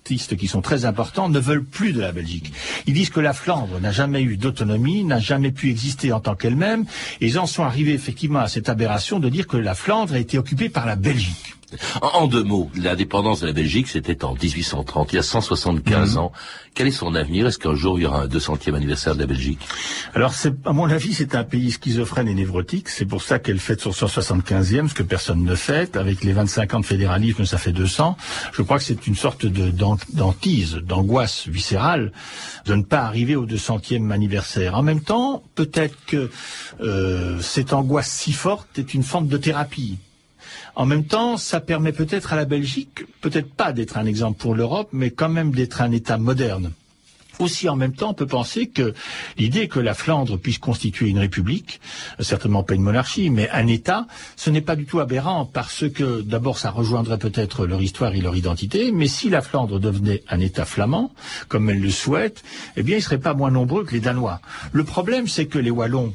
séparatistes 0.04 0.36
qui 0.38 0.48
sont 0.48 0.62
très 0.62 0.86
importants 0.86 1.30
ne 1.30 1.40
veulent 1.40 1.64
plus 1.64 1.94
de 1.94 2.02
la 2.02 2.12
Belgique. 2.12 2.54
Ils 2.88 2.94
disent 2.94 3.10
que 3.10 3.20
la 3.20 3.34
Flandre 3.34 3.80
n'a 3.80 3.92
jamais 3.92 4.22
eu 4.22 4.38
d'autonomie, 4.38 5.04
n'a 5.04 5.20
jamais 5.20 5.52
pu 5.52 5.70
exister 5.70 6.12
en 6.12 6.20
tant 6.20 6.36
qu'elle-même, 6.36 6.86
et 7.22 7.28
ils 7.28 7.40
en 7.40 7.46
sont 7.46 7.64
arrivés 7.64 7.94
effectivement 7.94 8.40
à 8.40 8.48
cette 8.48 8.70
aberration 8.70 9.20
de 9.20 9.30
dire 9.30 9.48
que 9.48 9.58
la 9.58 9.76
Flandre 9.76 10.14
a 10.14 10.20
été 10.20 10.38
occupée 10.38 10.70
par 10.70 10.86
la 10.86 10.96
Belgique. 10.96 11.56
En, 12.02 12.28
deux 12.28 12.44
mots, 12.44 12.70
l'indépendance 12.76 13.42
de 13.42 13.48
la 13.48 13.54
Belgique, 13.54 13.88
c'était 13.88 14.24
en 14.24 14.34
1830, 14.34 15.14
il 15.14 15.16
y 15.18 15.20
a 15.20 15.24
175 15.24 16.14
mhm. 16.14 16.18
ans. 16.18 16.32
Quel 16.74 16.88
est 16.88 16.92
son 16.92 17.14
avenir? 17.14 17.46
Est-ce 17.46 17.60
qu'un 17.60 17.76
jour 17.76 18.00
il 18.00 18.04
y 18.04 18.06
aura 18.06 18.22
un 18.22 18.28
200e 18.28 18.74
anniversaire 18.74 19.14
de 19.14 19.20
la 19.20 19.28
Belgique? 19.28 19.60
Alors, 20.16 20.34
à 20.66 20.74
mon 20.74 20.90
avis, 20.90 21.14
c'est 21.14 21.36
un 21.36 21.44
pays 21.44 21.72
schizophrène 21.72 22.28
et 22.28 22.34
névrotique. 22.34 22.90
C'est 22.90 23.06
pour 23.06 23.22
ça 23.22 23.38
qu'elle 23.38 23.60
fête 23.60 23.82
son 23.82 23.92
175e, 23.92 24.90
ce 24.90 24.94
que 24.96 25.04
personne 25.04 25.44
ne 25.44 25.56
fête. 25.56 25.98
Avec 25.98 26.24
les 26.24 26.34
25 26.34 26.74
ans 26.74 26.80
de 26.80 26.86
fédéralisme, 26.86 27.46
ça 27.46 27.58
fait 27.58 27.72
200. 27.72 28.18
Je 28.54 28.62
crois 28.64 28.80
que 28.80 28.84
c'est 28.84 29.06
une 29.06 29.16
sorte 29.16 29.46
de 29.46 29.72
d'antise, 30.14 30.76
d'angoisse 30.76 31.48
viscérale 31.48 32.12
de 32.66 32.76
ne 32.76 32.84
pas 32.84 33.02
arriver 33.02 33.36
au 33.36 33.46
200e 33.46 34.12
anniversaire. 34.12 34.76
En 34.76 34.84
même 34.84 35.02
temps, 35.02 35.44
peut-être 35.56 35.98
que 36.08 36.30
euh, 36.82 37.40
cette 37.42 37.74
angoisse 37.74 38.10
si 38.10 38.34
forte 38.34 38.80
est 38.80 38.94
une 38.94 39.04
forme 39.04 39.28
de 39.28 39.38
thérapie 39.38 39.98
en 40.76 40.86
même 40.86 41.06
temps, 41.06 41.38
ça 41.38 41.60
permet 41.60 41.92
peut-être 41.92 42.34
à 42.34 42.36
la 42.36 42.46
Belgique, 42.46 43.06
peut-être 43.22 43.52
pas 43.54 43.74
d'être 43.74 43.98
un 43.98 44.06
exemple 44.06 44.40
pour 44.40 44.56
l'Europe, 44.56 44.90
mais 44.92 45.12
quand 45.12 45.30
même 45.30 45.52
d'être 45.52 45.82
un 45.82 45.92
État 45.92 46.18
moderne. 46.18 46.72
Aussi, 47.40 47.68
en 47.68 47.76
même 47.76 47.94
temps, 47.94 48.12
on 48.12 48.14
peut 48.14 48.28
penser 48.28 48.68
que 48.68 48.94
l'idée 49.38 49.68
que 49.68 49.80
la 49.80 49.96
Flandre 49.96 50.38
puisse 50.38 50.60
constituer 50.60 51.10
une 51.10 51.18
république, 51.18 51.82
certainement 52.20 52.62
pas 52.62 52.76
une 52.76 52.84
monarchie, 52.84 53.32
mais 53.32 53.50
un 53.50 53.66
État, 53.66 54.06
ce 54.36 54.52
n'est 54.52 54.62
pas 54.62 54.76
du 54.76 54.86
tout 54.86 55.00
aberrant 55.00 55.46
parce 55.46 55.90
que, 55.90 56.22
d'abord, 56.22 56.60
ça 56.60 56.70
rejoindrait 56.70 57.18
peut-être 57.18 57.66
leur 57.66 57.82
histoire 57.82 58.14
et 58.14 58.22
leur 58.22 58.36
identité, 58.36 58.92
mais 58.92 59.08
si 59.08 59.30
la 59.30 59.42
Flandre 59.42 59.80
devenait 59.80 60.24
un 60.30 60.40
État 60.40 60.66
flamand, 60.66 61.12
comme 61.48 61.72
elle 61.72 61.82
le 61.82 61.90
souhaite, 61.90 62.44
eh 62.78 62.84
bien, 62.84 62.98
ils 62.98 63.02
seraient 63.02 63.18
pas 63.18 63.34
moins 63.34 63.52
nombreux 63.52 63.84
que 63.84 63.94
les 63.94 64.00
Danois. 64.00 64.40
Le 64.72 64.84
problème, 64.84 65.28
c'est 65.28 65.48
que 65.48 65.58
les 65.58 65.72
Wallons, 65.72 66.14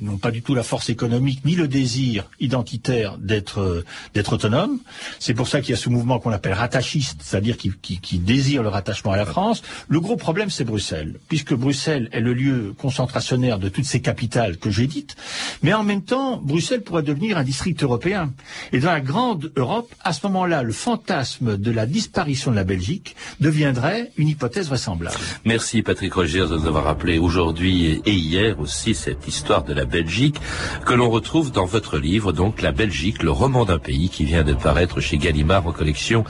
n'ont 0.00 0.18
pas 0.18 0.30
du 0.30 0.42
tout 0.42 0.54
la 0.54 0.62
force 0.62 0.88
économique 0.88 1.44
ni 1.44 1.54
le 1.54 1.68
désir 1.68 2.28
identitaire 2.40 3.18
d'être 3.18 3.60
euh, 3.60 3.84
d'être 4.14 4.34
autonome. 4.34 4.78
C'est 5.18 5.34
pour 5.34 5.48
ça 5.48 5.60
qu'il 5.60 5.70
y 5.70 5.74
a 5.74 5.76
ce 5.76 5.88
mouvement 5.88 6.18
qu'on 6.18 6.30
appelle 6.30 6.52
rattachiste, 6.52 7.20
c'est-à-dire 7.22 7.56
qui, 7.56 7.72
qui, 7.82 7.98
qui, 7.98 8.18
désire 8.18 8.62
le 8.62 8.68
rattachement 8.68 9.12
à 9.12 9.16
la 9.16 9.26
France. 9.26 9.62
Le 9.88 10.00
gros 10.00 10.16
problème, 10.16 10.50
c'est 10.50 10.64
Bruxelles, 10.64 11.18
puisque 11.28 11.54
Bruxelles 11.54 12.08
est 12.12 12.20
le 12.20 12.34
lieu 12.34 12.74
concentrationnaire 12.78 13.58
de 13.58 13.68
toutes 13.68 13.84
ces 13.84 14.00
capitales 14.00 14.56
que 14.56 14.70
j'ai 14.70 14.86
dites. 14.86 15.16
Mais 15.62 15.72
en 15.74 15.84
même 15.84 16.02
temps, 16.02 16.38
Bruxelles 16.38 16.82
pourrait 16.82 17.02
devenir 17.02 17.38
un 17.38 17.44
district 17.44 17.82
européen. 17.82 18.32
Et 18.72 18.80
dans 18.80 18.92
la 18.92 19.00
grande 19.00 19.52
Europe, 19.56 19.94
à 20.02 20.12
ce 20.12 20.26
moment-là, 20.26 20.62
le 20.62 20.72
fantasme 20.72 21.56
de 21.56 21.70
la 21.70 21.86
disparition 21.86 22.50
de 22.50 22.56
la 22.56 22.64
Belgique 22.64 23.16
deviendrait 23.40 24.12
une 24.16 24.28
hypothèse 24.28 24.68
vraisemblable. 24.68 25.16
Merci 25.44 25.82
Patrick 25.82 26.12
Rogers 26.14 26.46
de 26.50 26.56
nous 26.56 26.66
avoir 26.66 26.84
rappelé 26.84 27.18
aujourd'hui 27.18 28.02
et 28.04 28.12
hier 28.12 28.58
aussi 28.60 28.94
cette 28.94 29.26
histoire 29.28 29.64
de 29.64 29.72
la 29.72 29.83
Belgique, 29.84 30.36
que 30.84 30.94
l'on 30.94 31.10
retrouve 31.10 31.52
dans 31.52 31.64
votre 31.64 31.98
livre, 31.98 32.32
donc 32.32 32.62
La 32.62 32.72
Belgique, 32.72 33.22
le 33.22 33.30
roman 33.30 33.64
d'un 33.64 33.78
pays 33.78 34.08
qui 34.08 34.24
vient 34.24 34.44
de 34.44 34.54
paraître 34.54 35.00
chez 35.00 35.18
Gallimard 35.18 35.66
en 35.66 35.72
collection 35.72 36.24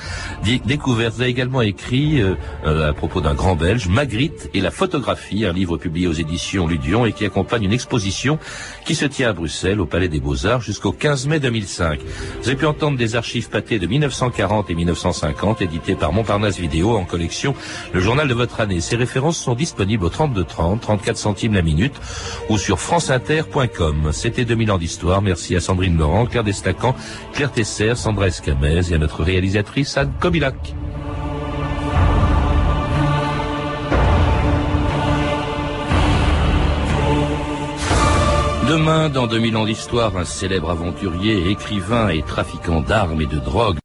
découverte. 0.65 1.15
Vous 1.15 1.23
avez 1.23 1.31
également 1.31 1.63
écrit 1.63 2.21
euh, 2.21 2.35
euh, 2.67 2.91
à 2.91 2.93
propos 2.93 3.21
d'un 3.21 3.35
grand 3.35 3.57
Belge, 3.57 3.89
Magritte 3.89 4.51
et 4.55 4.61
la 4.61 4.71
photographie, 4.71 5.45
un 5.45 5.53
livre 5.53 5.77
publié 5.77 6.07
aux 6.07 6.13
éditions 6.13 6.67
Ludion 6.67 7.07
et 7.07 7.13
qui 7.13 7.25
accompagne 7.25 7.65
une 7.65 7.73
exposition 7.73 8.39
qui 8.85 8.95
se 8.95 9.05
tient 9.05 9.31
à 9.31 9.33
Bruxelles 9.33 9.81
au 9.81 9.87
Palais 9.87 10.09
des 10.09 10.21
Beaux-Arts 10.21 10.61
jusqu'au 10.61 10.93
15 10.93 11.27
mai 11.27 11.41
2005. 11.41 12.01
Vous 12.41 12.49
avez 12.49 12.57
pu 12.57 12.67
entendre 12.67 12.97
des 12.99 13.17
archives 13.17 13.49
pâtées 13.49 13.79
de 13.79 13.87
1940 13.87 14.71
et 14.71 14.75
1950 14.75 15.63
éditées 15.63 15.95
par 15.95 16.13
Montparnasse 16.13 16.59
Vidéo 16.59 16.97
en 16.97 17.05
collection 17.05 17.55
Le 17.93 18.01
Journal 18.01 18.29
de 18.29 18.35
votre 18.35 18.61
année. 18.61 18.81
Ces 18.81 18.97
références 18.97 19.39
sont 19.39 19.55
disponibles 19.55 20.05
au 20.05 20.11
32 20.11 20.45
30, 20.45 20.81
34 20.81 21.17
centimes 21.17 21.55
la 21.55 21.63
minute 21.63 21.95
ou 22.49 22.59
sur 22.59 22.79
France 22.79 23.11
Inter 23.11 23.44
c'était 24.13 24.45
2000 24.45 24.73
ans 24.73 24.79
d'histoire. 24.79 25.23
Merci 25.23 25.57
à 25.57 25.61
Sandrine 25.61 25.97
Laurent, 25.97 26.27
Claire 26.27 26.45
Destacan, 26.45 26.95
Claire 27.33 27.53
Tesser, 27.53 27.95
Sandra 27.95 28.29
Escamez 28.29 28.91
et 28.91 28.95
à 28.95 28.99
notre 28.99 29.23
réalisatrice 29.23 29.97
Anne 29.97 30.13
Kobilac. 30.21 30.75
Demain, 38.69 39.11
dans 39.11 39.27
2000 39.27 39.57
ans 39.59 39.67
d'histoire, 39.67 40.17
un 40.17 40.25
célèbre 40.25 40.71
aventurier, 40.71 41.51
écrivain 41.51 42.09
et 42.09 42.23
trafiquant 42.23 42.81
d'armes 42.81 43.21
et 43.21 43.27
de 43.27 43.39
drogue 43.39 43.79